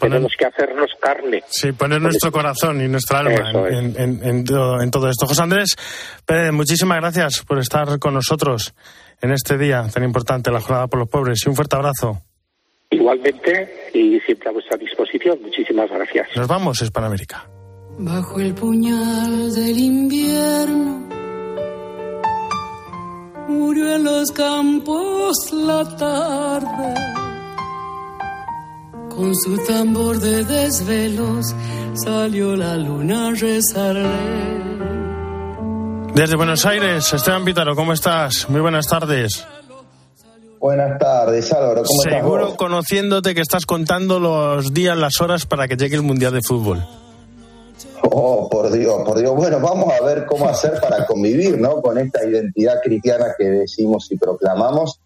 tenemos 0.00 0.32
que 0.38 0.46
hacernos 0.46 0.90
carne. 0.98 1.42
Sí, 1.48 1.72
poner 1.72 2.00
nuestro 2.00 2.32
corazón 2.32 2.80
y 2.80 2.88
nuestra 2.88 3.20
alma 3.20 3.68
en, 3.68 3.94
en, 4.00 4.24
en, 4.24 4.44
todo, 4.44 4.80
en, 4.80 4.90
todo, 4.90 5.10
esto. 5.10 5.26
José 5.26 5.42
Andrés 5.42 5.76
Pérez, 6.24 6.52
muchísimas 6.52 6.98
gracias 6.98 7.44
por 7.46 7.58
estar 7.58 7.98
con 7.98 8.14
nosotros 8.14 8.74
en 9.20 9.32
este 9.32 9.58
día 9.58 9.86
tan 9.92 10.02
importante, 10.02 10.50
la 10.50 10.60
Jornada 10.60 10.86
por 10.86 11.00
los 11.00 11.08
Pobres. 11.08 11.40
Y 11.44 11.50
un 11.50 11.56
fuerte 11.56 11.76
abrazo. 11.76 12.22
Igualmente, 12.90 13.90
y 13.94 14.18
siempre 14.20 14.48
a 14.48 14.52
vuestra 14.52 14.76
disposición. 14.76 15.38
Muchísimas 15.42 15.88
gracias. 15.90 16.28
Nos 16.36 16.48
vamos, 16.48 16.82
Hispanoamérica. 16.82 17.48
Bajo 17.98 18.40
el 18.40 18.54
puñal 18.54 19.54
del 19.54 19.78
invierno 19.78 21.08
murió 23.50 23.94
en 23.94 24.04
los 24.04 24.30
campos 24.32 25.52
la 25.52 25.84
tarde. 25.96 26.94
Con 29.10 29.34
su 29.36 29.56
tambor 29.66 30.18
de 30.18 30.44
desvelos 30.44 31.54
salió 31.94 32.56
la 32.56 32.76
luna 32.76 33.28
a 33.28 33.30
rezarle. 33.32 34.60
Desde 36.14 36.36
Buenos 36.36 36.64
Aires, 36.66 37.12
Esteban 37.12 37.44
Pítaro, 37.44 37.76
¿cómo 37.76 37.92
estás? 37.92 38.48
Muy 38.48 38.60
buenas 38.60 38.86
tardes. 38.86 39.46
Buenas 40.60 40.98
tardes, 40.98 41.50
Álvaro. 41.54 41.84
¿Cómo 41.86 42.02
Seguro 42.02 42.42
estás 42.42 42.58
conociéndote 42.58 43.34
que 43.34 43.40
estás 43.40 43.64
contando 43.64 44.20
los 44.20 44.74
días, 44.74 44.94
las 44.94 45.18
horas 45.22 45.46
para 45.46 45.66
que 45.66 45.74
llegue 45.74 45.96
el 45.96 46.02
Mundial 46.02 46.34
de 46.34 46.42
Fútbol. 46.46 46.84
Oh, 48.02 48.46
por 48.50 48.70
Dios, 48.70 49.02
por 49.06 49.18
Dios. 49.18 49.34
Bueno, 49.34 49.58
vamos 49.58 49.90
a 49.90 50.04
ver 50.04 50.26
cómo 50.26 50.46
hacer 50.46 50.78
para 50.78 51.06
convivir, 51.06 51.58
¿no? 51.58 51.80
Con 51.80 51.96
esta 51.96 52.26
identidad 52.26 52.82
cristiana 52.82 53.34
que 53.38 53.44
decimos 53.44 54.12
y 54.12 54.18
proclamamos 54.18 55.00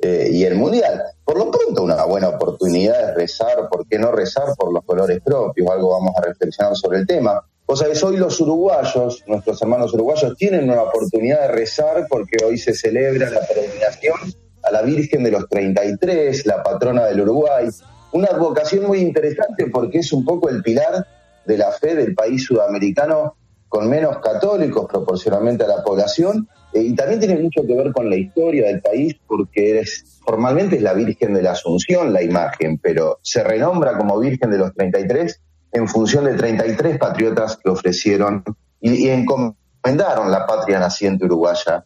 eh, 0.00 0.28
y 0.32 0.42
el 0.42 0.56
Mundial. 0.56 1.00
Por 1.24 1.38
lo 1.38 1.52
pronto, 1.52 1.84
una 1.84 2.04
buena 2.04 2.30
oportunidad 2.30 3.06
de 3.06 3.14
rezar, 3.14 3.68
¿por 3.70 3.86
qué 3.86 4.00
no 4.00 4.10
rezar 4.10 4.56
por 4.58 4.72
los 4.72 4.84
colores 4.84 5.20
propios? 5.24 5.70
Algo 5.70 5.92
vamos 5.92 6.16
a 6.18 6.26
reflexionar 6.26 6.74
sobre 6.74 6.98
el 6.98 7.06
tema. 7.06 7.40
Vos 7.64 7.78
sabés, 7.78 8.02
hoy 8.02 8.16
los 8.16 8.40
uruguayos, 8.40 9.22
nuestros 9.28 9.62
hermanos 9.62 9.94
uruguayos, 9.94 10.36
tienen 10.36 10.68
una 10.68 10.82
oportunidad 10.82 11.42
de 11.42 11.48
rezar 11.48 12.08
porque 12.08 12.44
hoy 12.44 12.58
se 12.58 12.74
celebra 12.74 13.30
la 13.30 13.46
peregrinación 13.46 14.45
a 14.66 14.72
la 14.72 14.82
Virgen 14.82 15.22
de 15.22 15.30
los 15.30 15.48
33, 15.48 16.44
la 16.46 16.62
patrona 16.62 17.04
del 17.04 17.20
Uruguay. 17.20 17.68
Una 18.12 18.28
advocación 18.28 18.86
muy 18.86 18.98
interesante 18.98 19.66
porque 19.66 19.98
es 19.98 20.12
un 20.12 20.24
poco 20.24 20.48
el 20.48 20.62
pilar 20.62 21.06
de 21.46 21.58
la 21.58 21.70
fe 21.70 21.94
del 21.94 22.14
país 22.14 22.44
sudamericano 22.44 23.36
con 23.68 23.88
menos 23.88 24.18
católicos 24.18 24.86
proporcionalmente 24.88 25.64
a 25.64 25.68
la 25.68 25.82
población 25.82 26.48
eh, 26.72 26.80
y 26.80 26.94
también 26.94 27.20
tiene 27.20 27.36
mucho 27.36 27.62
que 27.66 27.74
ver 27.74 27.92
con 27.92 28.08
la 28.10 28.16
historia 28.16 28.68
del 28.68 28.80
país 28.80 29.16
porque 29.26 29.80
es, 29.80 30.20
formalmente 30.24 30.76
es 30.76 30.82
la 30.82 30.94
Virgen 30.94 31.34
de 31.34 31.42
la 31.42 31.52
Asunción 31.52 32.12
la 32.12 32.22
imagen, 32.22 32.78
pero 32.78 33.18
se 33.22 33.44
renombra 33.44 33.96
como 33.96 34.18
Virgen 34.18 34.50
de 34.50 34.58
los 34.58 34.72
33 34.74 35.40
en 35.72 35.88
función 35.88 36.24
de 36.24 36.34
33 36.34 36.98
patriotas 36.98 37.58
que 37.62 37.70
ofrecieron 37.70 38.42
y, 38.80 39.06
y 39.06 39.10
encomendaron 39.10 40.30
la 40.30 40.46
patria 40.46 40.78
naciente 40.78 41.24
uruguaya 41.24 41.84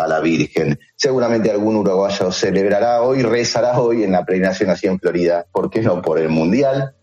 a 0.00 0.08
la 0.08 0.20
Virgen. 0.20 0.78
Seguramente 0.96 1.50
algún 1.50 1.76
uruguayo 1.76 2.32
celebrará 2.32 3.02
hoy, 3.02 3.22
rezará 3.22 3.80
hoy 3.80 4.04
en 4.04 4.12
la 4.12 4.24
peregrinación 4.24 4.70
así 4.70 4.86
en 4.86 4.98
Florida, 4.98 5.46
¿por 5.52 5.70
qué 5.70 5.82
no? 5.82 6.02
Por 6.02 6.18
el 6.18 6.28
Mundial 6.28 6.94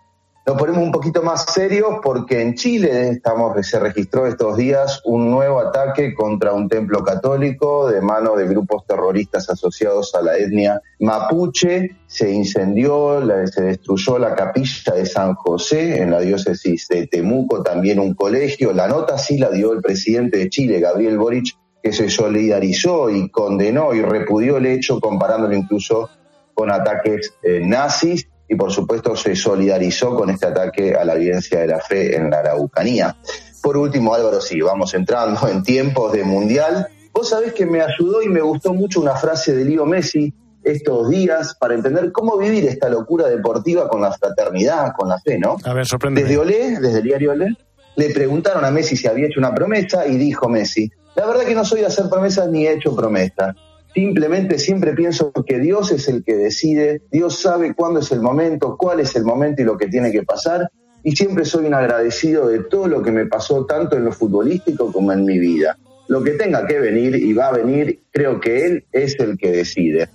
nos 0.47 0.57
ponemos 0.57 0.81
un 0.81 0.93
poquito 0.93 1.21
más 1.23 1.43
serios 1.53 1.95
porque 2.01 2.41
en 2.41 2.55
Chile 2.55 3.09
estamos, 3.09 3.67
se 3.67 3.81
registró 3.81 4.25
estos 4.25 4.55
días 4.55 5.01
un 5.03 5.29
nuevo 5.29 5.59
ataque 5.59 6.13
contra 6.13 6.53
un 6.53 6.69
templo 6.69 7.03
católico 7.03 7.89
de 7.89 7.99
mano 7.99 8.33
de 8.37 8.47
grupos 8.47 8.85
terroristas 8.87 9.49
asociados 9.49 10.15
a 10.15 10.21
la 10.21 10.37
etnia 10.37 10.81
mapuche. 11.01 11.97
Se 12.05 12.31
incendió, 12.31 13.21
se 13.47 13.61
destruyó 13.61 14.19
la 14.19 14.35
capilla 14.35 14.93
de 14.93 15.05
San 15.05 15.35
José 15.35 16.01
en 16.01 16.11
la 16.11 16.21
diócesis 16.21 16.87
de 16.87 17.07
Temuco, 17.07 17.61
también 17.61 17.99
un 17.99 18.13
colegio. 18.13 18.71
La 18.71 18.87
nota 18.87 19.17
sí 19.17 19.37
la 19.37 19.49
dio 19.49 19.73
el 19.73 19.81
presidente 19.81 20.37
de 20.37 20.49
Chile, 20.49 20.79
Gabriel 20.79 21.17
Boric, 21.17 21.57
que 21.87 21.93
se 21.93 22.09
solidarizó 22.09 23.09
y 23.09 23.29
condenó 23.29 23.93
y 23.93 24.01
repudió 24.01 24.57
el 24.57 24.65
hecho 24.65 24.99
comparándolo 24.99 25.55
incluso 25.55 26.09
con 26.53 26.69
ataques 26.69 27.33
eh, 27.41 27.61
nazis 27.63 28.27
y 28.49 28.55
por 28.55 28.73
supuesto 28.73 29.15
se 29.15 29.37
solidarizó 29.37 30.13
con 30.13 30.29
este 30.29 30.47
ataque 30.47 30.95
a 30.95 31.05
la 31.05 31.15
evidencia 31.15 31.61
de 31.61 31.67
la 31.67 31.79
fe 31.79 32.17
en 32.17 32.29
la 32.29 32.39
Araucanía. 32.39 33.15
Por 33.63 33.77
último, 33.77 34.13
Álvaro, 34.13 34.41
sí, 34.41 34.59
vamos 34.59 34.93
entrando 34.95 35.47
en 35.47 35.63
tiempos 35.63 36.11
de 36.11 36.25
mundial. 36.25 36.87
Vos 37.13 37.29
sabés 37.29 37.53
que 37.53 37.65
me 37.65 37.81
ayudó 37.81 38.21
y 38.21 38.27
me 38.27 38.41
gustó 38.41 38.73
mucho 38.73 38.99
una 38.99 39.15
frase 39.15 39.55
de 39.55 39.63
Leo 39.63 39.85
Messi 39.85 40.33
estos 40.65 41.09
días 41.09 41.55
para 41.57 41.73
entender 41.73 42.11
cómo 42.11 42.37
vivir 42.37 42.65
esta 42.65 42.89
locura 42.89 43.27
deportiva 43.27 43.87
con 43.87 44.01
la 44.01 44.11
fraternidad, 44.11 44.91
con 44.91 45.07
la 45.07 45.19
fe, 45.19 45.39
¿no? 45.39 45.55
A 45.63 45.73
ver, 45.73 45.85
sorprende. 45.85 46.21
Desde 46.21 46.37
Olé, 46.37 46.79
desde 46.81 46.97
el 46.97 47.03
diario 47.03 47.31
Olé, 47.31 47.55
le 47.95 48.09
preguntaron 48.09 48.65
a 48.65 48.71
Messi 48.71 48.97
si 48.97 49.07
había 49.07 49.27
hecho 49.27 49.39
una 49.39 49.55
promesa 49.55 50.05
y 50.05 50.17
dijo 50.17 50.49
Messi, 50.49 50.91
la 51.17 51.25
verdad 51.25 51.45
que 51.45 51.55
no 51.55 51.65
soy 51.65 51.81
de 51.81 51.87
hacer 51.87 52.09
promesas 52.09 52.47
ni 52.49 52.67
he 52.67 52.73
hecho 52.73 52.95
promesas. 52.95 53.55
Simplemente 53.93 54.59
siempre 54.59 54.93
pienso 54.93 55.31
que 55.31 55.57
Dios 55.57 55.91
es 55.91 56.07
el 56.07 56.23
que 56.23 56.35
decide, 56.35 57.01
Dios 57.11 57.39
sabe 57.39 57.73
cuándo 57.73 58.01
es 58.01 58.11
el 58.11 58.21
momento, 58.21 58.77
cuál 58.77 58.99
es 58.99 59.15
el 59.15 59.23
momento 59.23 59.63
y 59.63 59.65
lo 59.65 59.77
que 59.77 59.87
tiene 59.87 60.11
que 60.11 60.21
pasar. 60.21 60.69
Y 61.03 61.15
siempre 61.15 61.43
soy 61.43 61.65
un 61.65 61.73
agradecido 61.73 62.47
de 62.47 62.59
todo 62.59 62.87
lo 62.87 63.01
que 63.01 63.11
me 63.11 63.25
pasó, 63.25 63.65
tanto 63.65 63.97
en 63.97 64.05
lo 64.05 64.11
futbolístico 64.11 64.91
como 64.91 65.11
en 65.11 65.25
mi 65.25 65.39
vida. 65.39 65.75
Lo 66.07 66.23
que 66.23 66.31
tenga 66.31 66.67
que 66.67 66.79
venir 66.79 67.15
y 67.15 67.33
va 67.33 67.47
a 67.47 67.53
venir, 67.53 68.01
creo 68.11 68.39
que 68.39 68.65
Él 68.67 68.85
es 68.91 69.19
el 69.19 69.39
que 69.39 69.51
decide. 69.51 70.09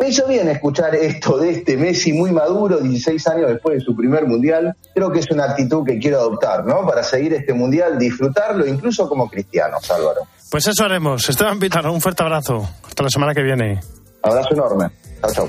Me 0.00 0.08
hizo 0.08 0.26
bien 0.26 0.48
escuchar 0.48 0.94
esto 0.94 1.36
de 1.36 1.50
este 1.50 1.76
Messi 1.76 2.14
muy 2.14 2.32
maduro, 2.32 2.78
16 2.78 3.26
años 3.28 3.50
después 3.50 3.78
de 3.78 3.84
su 3.84 3.94
primer 3.94 4.26
mundial. 4.26 4.74
Creo 4.94 5.12
que 5.12 5.18
es 5.18 5.30
una 5.30 5.44
actitud 5.44 5.84
que 5.84 5.98
quiero 5.98 6.20
adoptar, 6.20 6.64
¿no? 6.64 6.86
Para 6.86 7.02
seguir 7.02 7.34
este 7.34 7.52
mundial, 7.52 7.98
disfrutarlo, 7.98 8.66
incluso 8.66 9.06
como 9.10 9.28
cristianos, 9.28 9.90
Álvaro. 9.90 10.22
Pues 10.50 10.66
eso 10.66 10.84
haremos. 10.84 11.28
Esteban 11.28 11.58
Pitano, 11.58 11.92
un 11.92 12.00
fuerte 12.00 12.22
abrazo. 12.22 12.66
Hasta 12.82 13.02
la 13.02 13.10
semana 13.10 13.34
que 13.34 13.42
viene. 13.42 13.78
Abrazo 14.22 14.54
enorme. 14.54 14.90
Chao, 15.20 15.32
chao. 15.34 15.48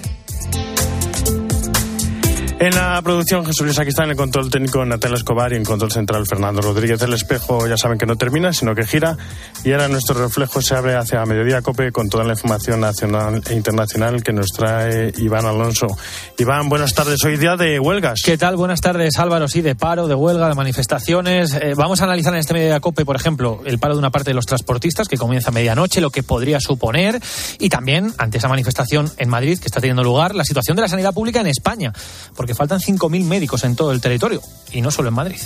En 2.61 2.75
la 2.75 3.01
producción 3.01 3.43
Jesús 3.43 3.65
Luis, 3.65 3.79
aquí 3.79 3.89
está 3.89 4.03
en 4.03 4.11
el 4.11 4.15
control 4.15 4.51
técnico 4.51 4.85
Natalia 4.85 5.17
Escobar 5.17 5.51
y 5.51 5.55
en 5.55 5.65
control 5.65 5.91
central 5.91 6.27
Fernando 6.27 6.61
Rodríguez. 6.61 7.01
El 7.01 7.11
espejo 7.11 7.67
ya 7.67 7.75
saben 7.75 7.97
que 7.97 8.05
no 8.05 8.17
termina, 8.17 8.53
sino 8.53 8.75
que 8.75 8.85
gira 8.85 9.17
y 9.63 9.71
ahora 9.71 9.87
nuestro 9.87 10.13
reflejo 10.21 10.61
se 10.61 10.75
abre 10.75 10.95
hacia 10.95 11.25
Mediodía 11.25 11.63
Cope 11.63 11.91
con 11.91 12.07
toda 12.07 12.23
la 12.23 12.33
información 12.33 12.81
nacional 12.81 13.41
e 13.49 13.55
internacional 13.55 14.21
que 14.21 14.31
nos 14.31 14.49
trae 14.49 15.11
Iván 15.17 15.47
Alonso. 15.47 15.87
Iván, 16.37 16.69
buenas 16.69 16.93
tardes. 16.93 17.23
Hoy 17.23 17.37
día 17.37 17.55
de 17.55 17.79
huelgas. 17.79 18.21
¿Qué 18.23 18.37
tal? 18.37 18.57
Buenas 18.57 18.79
tardes, 18.79 19.17
Álvaro. 19.17 19.47
Sí, 19.47 19.61
de 19.61 19.73
paro, 19.73 20.07
de 20.07 20.13
huelga, 20.13 20.47
de 20.47 20.53
manifestaciones. 20.53 21.55
Eh, 21.55 21.73
vamos 21.75 22.01
a 22.01 22.03
analizar 22.03 22.31
en 22.35 22.41
este 22.41 22.53
Mediodía 22.53 22.79
Cope, 22.79 23.05
por 23.05 23.15
ejemplo, 23.15 23.63
el 23.65 23.79
paro 23.79 23.95
de 23.95 23.99
una 24.01 24.11
parte 24.11 24.29
de 24.29 24.35
los 24.35 24.45
transportistas 24.45 25.07
que 25.07 25.17
comienza 25.17 25.49
a 25.49 25.51
medianoche, 25.51 25.99
lo 25.99 26.11
que 26.11 26.21
podría 26.21 26.59
suponer 26.59 27.19
y 27.57 27.69
también 27.69 28.13
ante 28.19 28.37
esa 28.37 28.49
manifestación 28.49 29.09
en 29.17 29.29
Madrid 29.29 29.57
que 29.57 29.65
está 29.65 29.79
teniendo 29.79 30.03
lugar, 30.03 30.35
la 30.35 30.45
situación 30.45 30.75
de 30.75 30.83
la 30.83 30.89
sanidad 30.89 31.11
pública 31.11 31.41
en 31.41 31.47
España, 31.47 31.91
porque 32.51 32.57
faltan 32.57 32.81
5.000 32.81 33.23
médicos 33.23 33.63
en 33.63 33.77
todo 33.77 33.93
el 33.93 34.01
territorio 34.01 34.41
y 34.73 34.81
no 34.81 34.91
solo 34.91 35.07
en 35.07 35.15
Madrid. 35.15 35.39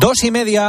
Dos 0.00 0.24
y 0.24 0.30
media. 0.30 0.58